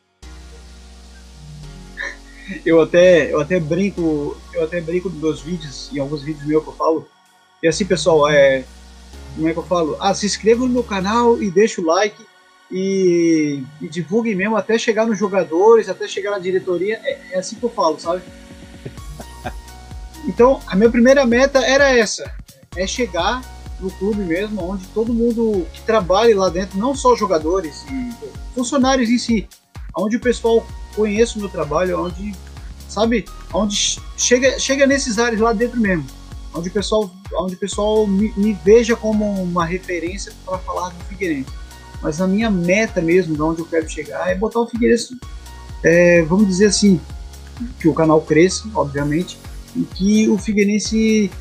[2.66, 6.64] eu até, eu até brinco, eu até brinco nos meus vídeos, em alguns vídeos meus
[6.64, 7.08] que eu falo.
[7.62, 8.64] E assim, pessoal, é,
[9.36, 9.98] como é que eu falo?
[10.00, 12.26] Ah, se inscrevam no meu canal e deixa o like
[12.72, 17.00] e, e divulguem mesmo até chegar nos jogadores, até chegar na diretoria.
[17.04, 18.22] É, é assim que eu falo, sabe?
[20.28, 22.34] Então, a minha primeira meta era essa:
[22.76, 23.44] é chegar
[23.80, 28.12] no clube mesmo, onde todo mundo que trabalha lá dentro, não só jogadores e
[28.56, 29.48] funcionários em si,
[29.96, 30.66] onde o pessoal
[30.96, 32.34] conheça o meu trabalho, onde,
[32.88, 36.06] sabe, onde chega, chega nesses áreas lá dentro mesmo,
[36.54, 41.04] onde o pessoal, onde o pessoal me, me veja como uma referência para falar do
[41.06, 41.50] Figueirense.
[42.02, 45.18] Mas a minha meta mesmo, de onde eu quero chegar, é botar o Figueirense,
[45.84, 47.00] é, vamos dizer assim,
[47.80, 49.38] que o canal cresça, obviamente,
[49.76, 51.32] e que o Figueirense,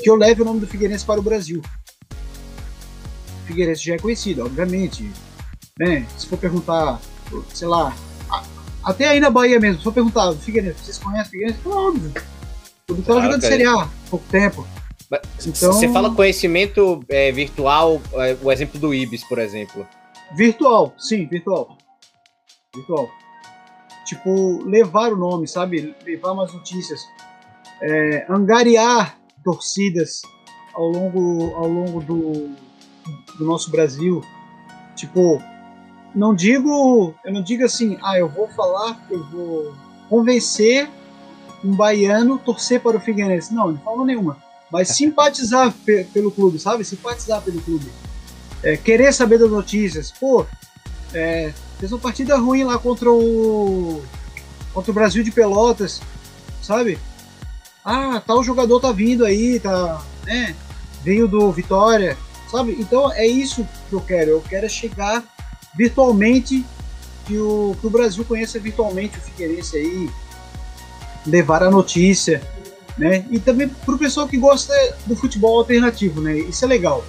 [0.00, 1.62] que eu leve o nome do Figueirense para o Brasil.
[3.42, 5.10] O Figueirense já é conhecido, obviamente,
[5.78, 6.06] né?
[6.16, 7.00] Se for perguntar
[7.52, 7.94] sei lá,
[8.86, 11.58] até aí na Bahia mesmo, só perguntar, Figueirense, vocês conhecem Figueirense?
[11.66, 12.12] Óbvio.
[12.88, 14.66] O Vitória claro, jogando Série A há pouco tempo.
[15.44, 19.84] Então, você fala conhecimento é, virtual, é, o exemplo do Ibis, por exemplo.
[20.36, 21.76] Virtual, sim, virtual.
[22.74, 23.10] Virtual.
[24.04, 25.92] Tipo, levar o nome, sabe?
[26.04, 27.00] Levar umas notícias.
[27.82, 30.22] É, angariar torcidas
[30.74, 32.50] ao longo, ao longo do,
[33.36, 34.22] do nosso Brasil.
[34.94, 35.42] Tipo,
[36.14, 39.74] não digo, eu não digo assim, ah, eu vou falar, eu vou
[40.08, 40.88] convencer
[41.64, 43.52] um baiano torcer para o Figueirense.
[43.52, 44.38] Não, de forma nenhuma.
[44.70, 46.84] Mas simpatizar pe pelo clube, sabe?
[46.84, 47.90] Simpatizar pelo clube.
[48.62, 50.10] É, querer saber das notícias.
[50.10, 50.46] Pô,
[51.12, 54.02] é, fez uma partida ruim lá contra o
[54.72, 56.00] contra o Brasil de Pelotas,
[56.62, 56.98] sabe?
[57.84, 60.54] Ah, tal jogador tá vindo aí, tá, né?
[61.02, 62.16] Veio do Vitória,
[62.50, 62.76] sabe?
[62.78, 64.30] Então é isso que eu quero.
[64.32, 65.22] Eu quero chegar
[65.76, 66.64] virtualmente
[67.26, 70.10] que o, que o Brasil conheça virtualmente o Figueirense aí,
[71.26, 72.40] levar a notícia,
[72.96, 73.26] né?
[73.30, 74.72] E também para o pessoal que gosta
[75.06, 76.38] do futebol alternativo, né?
[76.38, 77.04] Isso é legal,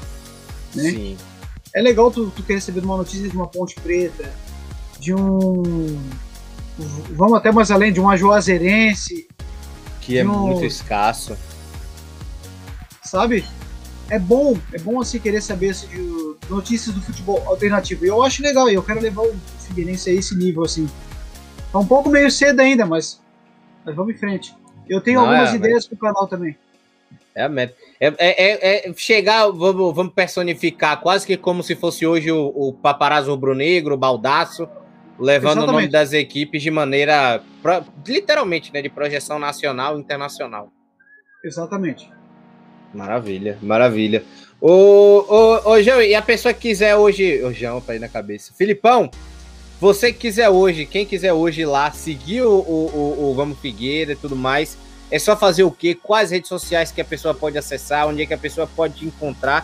[0.73, 0.89] né?
[0.89, 1.17] Sim.
[1.73, 4.33] É legal tu, tu querer receber uma notícia de uma Ponte Preta,
[4.99, 5.99] de um
[7.11, 9.27] vamos até mais além de um ajuazeirense
[10.01, 11.35] que é um, muito escasso
[13.03, 13.43] sabe
[14.09, 18.23] é bom é bom assim querer saber assim, de notícias do futebol alternativo e eu
[18.23, 20.89] acho legal e eu quero levar o Figueirense a esse nível assim
[21.71, 23.21] tá um pouco meio cedo ainda mas
[23.85, 24.55] mas vamos em frente
[24.87, 26.55] eu tenho Não, algumas é, ideias pro canal também
[27.37, 27.75] é a meta.
[27.99, 32.73] É, é, é, chegar, vamos, vamos personificar quase que como se fosse hoje o, o
[32.73, 34.67] paparazzo rubro-negro, o baldaço,
[35.19, 35.69] levando Exatamente.
[35.69, 37.43] o nome das equipes de maneira,
[38.07, 40.71] literalmente, né, de projeção nacional e internacional.
[41.43, 42.11] Exatamente.
[42.97, 44.23] Maravilha, maravilha.
[44.59, 47.43] Ô, ô, ô João, e a pessoa que quiser hoje.
[47.43, 48.51] Ô, João, pra ir na cabeça.
[48.57, 49.11] Filipão,
[49.79, 54.13] você que quiser hoje, quem quiser hoje lá, seguir o, o, o, o Vamos Figueira
[54.13, 54.75] e tudo mais,
[55.11, 55.93] é só fazer o quê?
[55.93, 58.07] Quais redes sociais que a pessoa pode acessar?
[58.07, 59.63] Onde é que a pessoa pode te encontrar?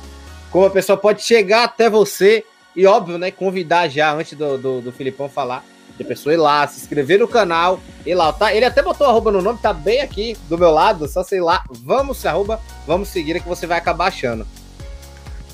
[0.51, 4.81] Como a pessoa pode chegar até você e, óbvio, né, convidar já, antes do, do,
[4.81, 5.65] do Filipão falar,
[5.98, 8.54] de pessoa ir lá, se inscrever no canal, ir lá, tá?
[8.54, 11.64] Ele até botou arroba no nome, tá bem aqui do meu lado, só sei lá,
[11.70, 14.48] vamos arroba, vamos seguir que você vai acabar achando.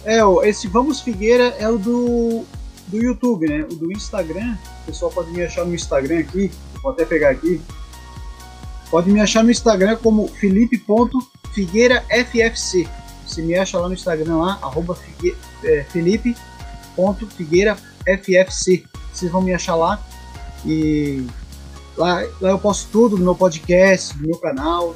[0.06, 2.46] É, esse Vamos Figueira é o do,
[2.88, 3.68] do YouTube, né?
[3.70, 6.50] O do Instagram, o pessoal pode me achar no Instagram aqui,
[6.82, 7.62] vou até pegar aqui.
[8.90, 12.88] Pode me achar no Instagram como felipe.figueirafc.
[13.28, 15.86] Você me acha lá no Instagram lá, arroba figue, é.
[19.14, 20.04] Vocês vão me achar lá.
[20.66, 21.26] E
[21.97, 24.95] lá, lá eu posto tudo no meu podcast, no meu canal.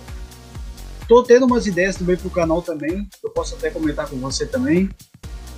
[1.08, 3.08] Tô tendo umas ideias também pro canal também.
[3.24, 4.90] Eu posso até comentar com você também.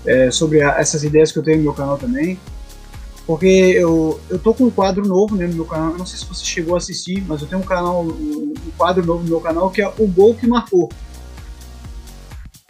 [0.05, 2.39] É, sobre a, essas ideias que eu tenho no meu canal também.
[3.25, 5.91] Porque eu, eu tô com um quadro novo né, no meu canal.
[5.91, 8.71] Eu não sei se você chegou a assistir, mas eu tenho um canal, um, um
[8.77, 10.89] quadro novo no meu canal que é o gol que marcou.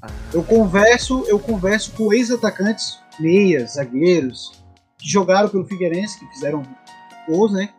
[0.02, 0.08] Ah.
[0.34, 4.54] Eu converso, eu converso com ex-atacantes, meias, zagueiros,
[4.98, 6.64] que jogaram pelo Figueirense, que fizeram
[7.28, 7.70] gols, né?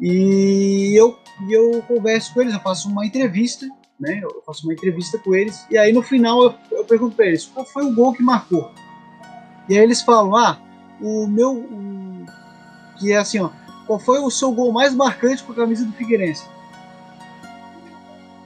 [0.00, 1.16] E eu,
[1.48, 3.68] eu converso com eles, eu faço uma entrevista,
[3.98, 4.20] né?
[4.22, 7.46] Eu faço uma entrevista com eles, e aí no final eu, eu pergunto para eles
[7.46, 8.72] qual foi o gol que marcou.
[9.68, 10.58] E aí eles falam: ah,
[11.00, 11.52] o meu.
[11.52, 12.26] O,
[12.98, 13.50] que é assim, ó.
[13.86, 16.44] Qual foi o seu gol mais marcante com a camisa do Figueirense?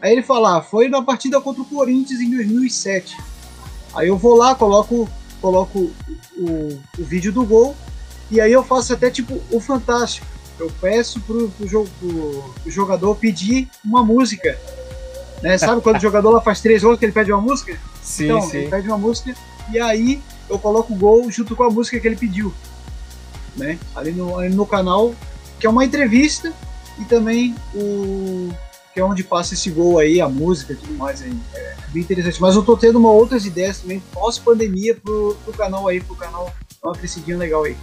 [0.00, 3.16] Aí ele fala: ah, foi na partida contra o Corinthians em 2007.
[3.94, 5.08] Aí eu vou lá, coloco,
[5.40, 5.92] coloco o,
[6.36, 7.74] o, o vídeo do gol
[8.30, 10.26] e aí eu faço até tipo o fantástico.
[10.58, 14.58] Eu peço pro, pro, jogo, pro jogador pedir uma música.
[15.42, 15.58] Né?
[15.58, 17.78] Sabe quando o jogador lá faz três gols que ele pede uma música?
[18.02, 18.58] Sim, então, sim.
[18.58, 19.34] ele pede uma música
[19.70, 22.52] e aí eu coloco o gol junto com a música que ele pediu.
[23.56, 23.78] Né?
[23.94, 25.14] Ali, no, ali no canal,
[25.60, 26.52] que é uma entrevista
[26.98, 28.50] e também o
[28.96, 31.38] que é onde passa esse gol aí, a música e tudo mais aí.
[31.54, 32.40] É bem interessante.
[32.40, 36.50] Mas eu tô tendo uma outras ideias também pós-pandemia pro, pro canal aí, pro canal
[36.82, 37.76] dar uma crescidinha legal aí.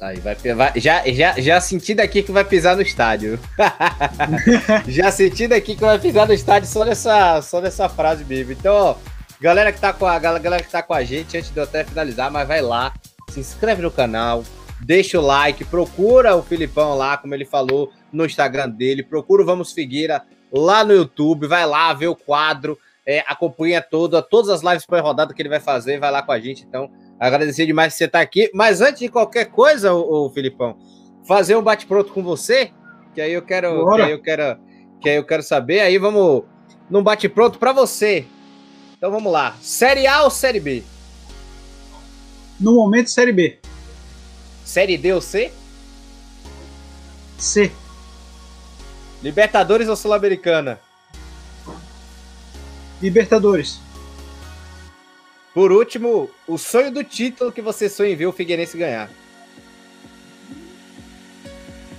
[0.00, 3.38] Aí vai, vai, já, já, já senti daqui que vai pisar no estádio.
[4.88, 8.52] já senti daqui que vai pisar no estádio só nessa, só nessa frase mesmo.
[8.52, 8.96] Então,
[9.38, 11.84] galera que tá com a galera que tá com a gente, antes de eu até
[11.84, 12.94] finalizar, mas vai lá,
[13.28, 14.42] se inscreve no canal,
[14.80, 19.46] deixa o like, procura o Filipão lá, como ele falou, no Instagram dele, procura o
[19.46, 24.62] Vamos Figueira lá no YouTube, vai lá ver o quadro, é, acompanha toda, todas as
[24.62, 26.90] lives por rodada que ele vai fazer, vai lá com a gente, então
[27.20, 28.50] Agradecer demais que você está aqui.
[28.54, 30.78] Mas antes de qualquer coisa, ô, ô Filipão,
[31.28, 32.70] fazer um bate-pronto com você,
[33.14, 34.58] que aí eu quero, que aí eu quero,
[35.02, 35.80] que aí eu quero saber.
[35.80, 36.44] Aí vamos
[36.88, 38.24] num bate-pronto para você.
[38.96, 39.54] Então vamos lá.
[39.60, 40.82] Série A ou Série B?
[42.58, 43.58] No momento, Série B.
[44.64, 45.52] Série D ou C?
[47.36, 47.70] C.
[49.22, 50.80] Libertadores ou Sul-Americana?
[53.00, 53.78] Libertadores.
[55.52, 59.10] Por último, o sonho do título que você sonha em ver o Figueirense ganhar.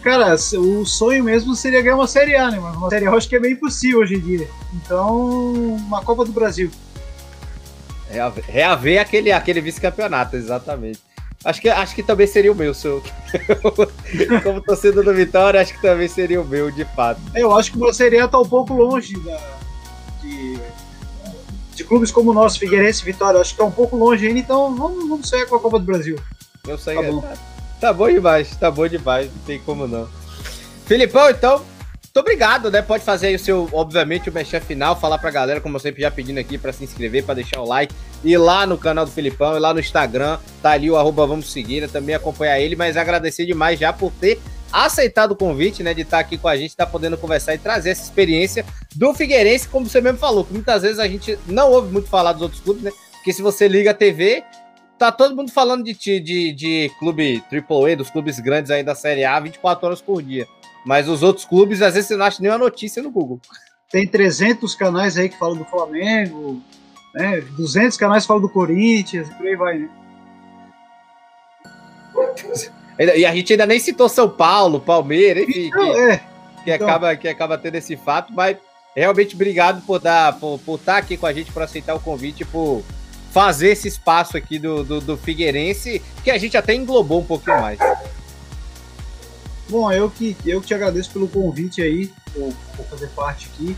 [0.02, 2.60] Cara, o sonho mesmo seria ganhar uma Série A, né?
[2.60, 4.48] Mas uma Série A eu acho que é bem impossível hoje em dia.
[4.74, 6.72] Então, uma Copa do Brasil.
[8.10, 11.00] Reaver, reaver aquele, aquele vice-campeonato, exatamente.
[11.44, 13.04] Acho que, acho que também seria o meu, seu.
[14.44, 17.22] Como torcedor do Vitória, acho que também seria o meu, de fato.
[17.36, 19.61] Eu acho que uma Série A tá um pouco longe da,
[21.82, 23.40] de clubes como o nosso, Figueirense Vitória.
[23.40, 25.86] Acho que tá um pouco longe ainda, então vamos, vamos sair com a Copa do
[25.86, 26.18] Brasil.
[26.68, 27.22] Eu sei, tá, bom.
[27.22, 27.34] Tá,
[27.80, 30.08] tá bom demais, tá bom demais, não tem como não.
[30.86, 32.82] Filipão, então, muito obrigado, né?
[32.82, 36.02] Pode fazer aí o seu, obviamente, o mexer final, falar pra galera, como eu sempre
[36.02, 39.12] já pedindo aqui, para se inscrever, para deixar o like, ir lá no canal do
[39.12, 41.88] Filipão, ir lá no Instagram, tá ali o arroba vamos seguir, né?
[41.88, 44.42] também acompanhar ele, mas agradecer demais já por ter
[44.72, 47.58] aceitado o convite, né, de estar aqui com a gente, estar tá podendo conversar e
[47.58, 48.66] trazer essa experiência
[48.96, 52.34] do Figueirense, como você mesmo falou, que muitas vezes a gente não ouve muito falar
[52.34, 52.92] dos outros clubes, né?
[53.14, 54.44] Porque se você liga a TV,
[54.98, 59.26] tá todo mundo falando de, de, de clube AAA, dos clubes grandes aí da Série
[59.26, 60.48] A, 24 horas por dia.
[60.86, 63.40] Mas os outros clubes, às vezes, você não acha nenhuma notícia no Google.
[63.90, 66.62] Tem 300 canais aí que falam do Flamengo,
[67.14, 67.42] né?
[67.42, 69.90] 200 canais falam do Corinthians, e por aí vai, né?
[73.04, 75.68] E a gente ainda nem citou São Paulo, Palmeiras, enfim.
[75.68, 76.18] Então, que, é.
[76.64, 76.88] que então.
[76.88, 78.58] acaba, que acaba tendo esse fato, mas
[78.96, 82.46] realmente obrigado por, dar, por, por estar aqui com a gente, por aceitar o convite,
[82.46, 82.84] por
[83.32, 87.62] fazer esse espaço aqui do, do, do Figueirense, que a gente até englobou um pouquinho
[87.62, 87.80] mais.
[89.70, 93.76] Bom, eu que, eu que te agradeço pelo convite aí, por, por fazer parte aqui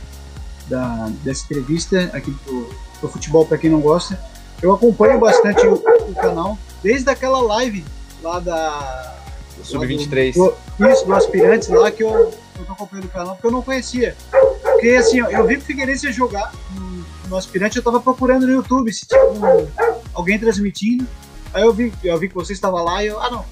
[0.68, 2.70] da, dessa entrevista aqui do,
[3.00, 4.20] do futebol para quem não gosta.
[4.62, 7.86] Eu acompanho bastante o, o, canal, desde aquela live
[8.24, 9.16] lá da.
[9.64, 10.30] Sub-23.
[10.30, 14.16] Isso, do Aspirantes lá que eu, eu tô acompanhando o canal, porque eu não conhecia.
[14.62, 18.48] Porque assim, eu vi que o Figueirense ia jogar no, no Aspirante, eu tava procurando
[18.48, 19.68] no YouTube se tinha algum,
[20.14, 21.08] alguém transmitindo.
[21.54, 23.46] Aí eu vi, eu vi que você estava lá e eu, ah não,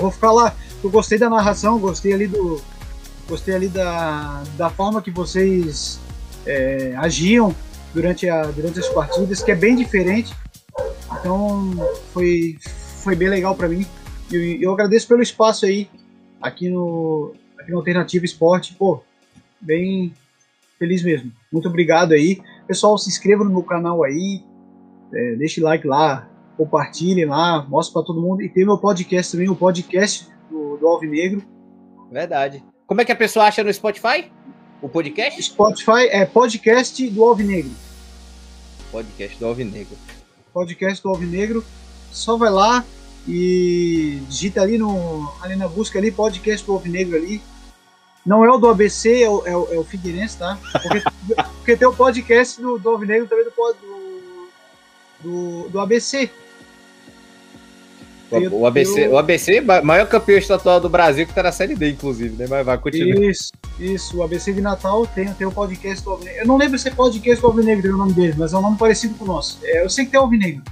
[0.00, 0.54] vou ficar lá.
[0.82, 2.60] Eu gostei da narração, gostei ali do.
[3.28, 6.00] Gostei ali da, da forma que vocês
[6.44, 7.54] é, agiam
[7.94, 10.34] durante, a, durante as partidas, que é bem diferente.
[11.20, 11.70] Então
[12.12, 12.58] foi,
[13.02, 13.84] foi bem legal para mim.
[14.30, 15.88] E eu, eu agradeço pelo espaço aí
[16.40, 18.74] aqui no, aqui no Alternativa Esporte.
[18.74, 19.02] Pô,
[19.60, 20.14] bem
[20.78, 21.32] feliz mesmo.
[21.52, 22.40] Muito obrigado aí.
[22.66, 24.42] Pessoal, se inscreva no meu canal aí,
[25.12, 28.42] é, deixe like lá, compartilhem lá, mostre para todo mundo.
[28.42, 31.42] E tem meu podcast também, o podcast do, do Alvinegro.
[32.10, 32.62] Verdade.
[32.86, 34.30] Como é que a pessoa acha no Spotify?
[34.80, 35.42] O podcast?
[35.42, 37.70] Spotify é podcast do Alvinegro.
[38.90, 39.96] Podcast do Alvinegro.
[40.52, 41.64] Podcast do Alvinegro.
[42.12, 42.84] Só vai lá
[43.26, 47.42] e digita ali, no, ali na busca ali, podcast do Alvinegro ali.
[48.24, 50.58] Não é o do ABC, é o, é o, é o Figueirense, tá?
[50.70, 51.02] Porque,
[51.56, 53.52] porque, tem o podcast do, do Alvinegro também do,
[55.20, 56.30] do, do, ABC.
[58.30, 61.90] O, o, ABC, o ABC, maior campeão estadual do Brasil, que tá na Série D,
[61.90, 62.46] inclusive, né?
[62.48, 63.26] Mas vai, continua.
[63.26, 64.16] Isso, isso.
[64.16, 66.40] O ABC de Natal tem, tem o podcast do Alvinegro.
[66.40, 68.62] Eu não lembro se é podcast do Alvinegro, é o nome dele, mas é um
[68.62, 69.58] nome parecido com o nosso.
[69.64, 70.62] É, eu sei que tem Alvinegro.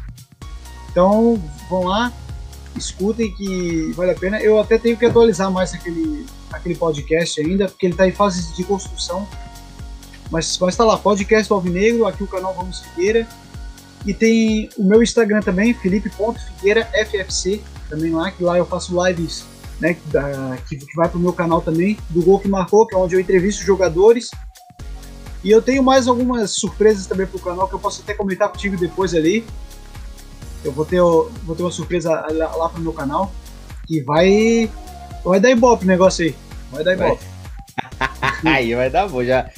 [0.90, 2.12] Então, vão lá,
[2.76, 4.40] escutem que vale a pena.
[4.40, 8.54] Eu até tenho que atualizar mais aquele, aquele podcast ainda, porque ele tá em fase
[8.54, 9.26] de construção.
[10.30, 13.26] Mas vai estar tá lá, podcast Alvinegro, aqui o canal Vamos Figueira.
[14.06, 19.44] E tem o meu Instagram também, felipe.figueira.ffc, também lá, que lá eu faço lives
[19.80, 19.96] né,
[20.68, 23.20] que, que vai pro meu canal também, do Gol que Marcou, que é onde eu
[23.20, 24.30] entrevisto jogadores.
[25.42, 28.76] E eu tenho mais algumas surpresas também pro canal que eu posso até comentar contigo
[28.76, 29.44] depois ali.
[30.64, 33.32] Eu vou ter, vou ter uma surpresa lá, lá pro meu canal.
[33.86, 34.70] Que vai.
[35.24, 36.34] Vai dar ibope o negócio aí.
[36.70, 37.24] Vai dar ibope.
[38.44, 39.50] aí vai dar bom, já,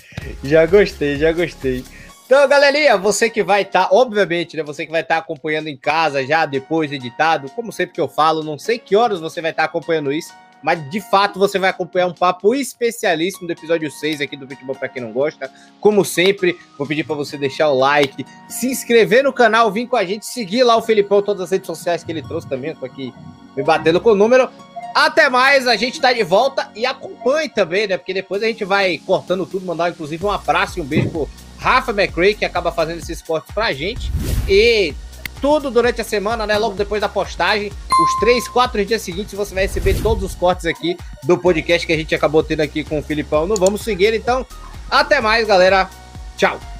[0.42, 1.84] já gostei, já gostei.
[2.26, 4.62] Então, galerinha, você que vai estar, tá, obviamente, né?
[4.62, 8.08] Você que vai estar tá acompanhando em casa já depois editado, como sempre que eu
[8.08, 10.32] falo, não sei que horas você vai estar tá acompanhando isso,
[10.62, 14.74] mas de fato você vai acompanhar um papo especialíssimo do episódio 6 aqui do Futebol
[14.74, 15.50] para quem não gosta.
[15.80, 19.96] Como sempre, vou pedir para você deixar o like, se inscrever no canal, vir com
[19.96, 22.86] a gente, seguir lá o Felipão, todas as redes sociais que ele trouxe também, tô
[22.86, 23.12] aqui
[23.56, 24.48] me batendo com o número.
[24.94, 27.96] Até mais, a gente tá de volta e acompanhe também, né?
[27.96, 31.28] Porque depois a gente vai cortando tudo, mandar inclusive um abraço e um beijo pro
[31.58, 34.12] Rafa McRae, que acaba fazendo esses cortes pra gente.
[34.46, 34.94] E
[35.42, 36.56] tudo durante a semana, né?
[36.56, 40.64] Logo depois da postagem, os três, quatro dias seguintes, você vai receber todos os cortes
[40.64, 43.46] aqui do podcast que a gente acabou tendo aqui com o Filipão.
[43.46, 44.46] Não vamos seguir, então.
[44.88, 45.90] Até mais, galera.
[46.36, 46.71] Tchau.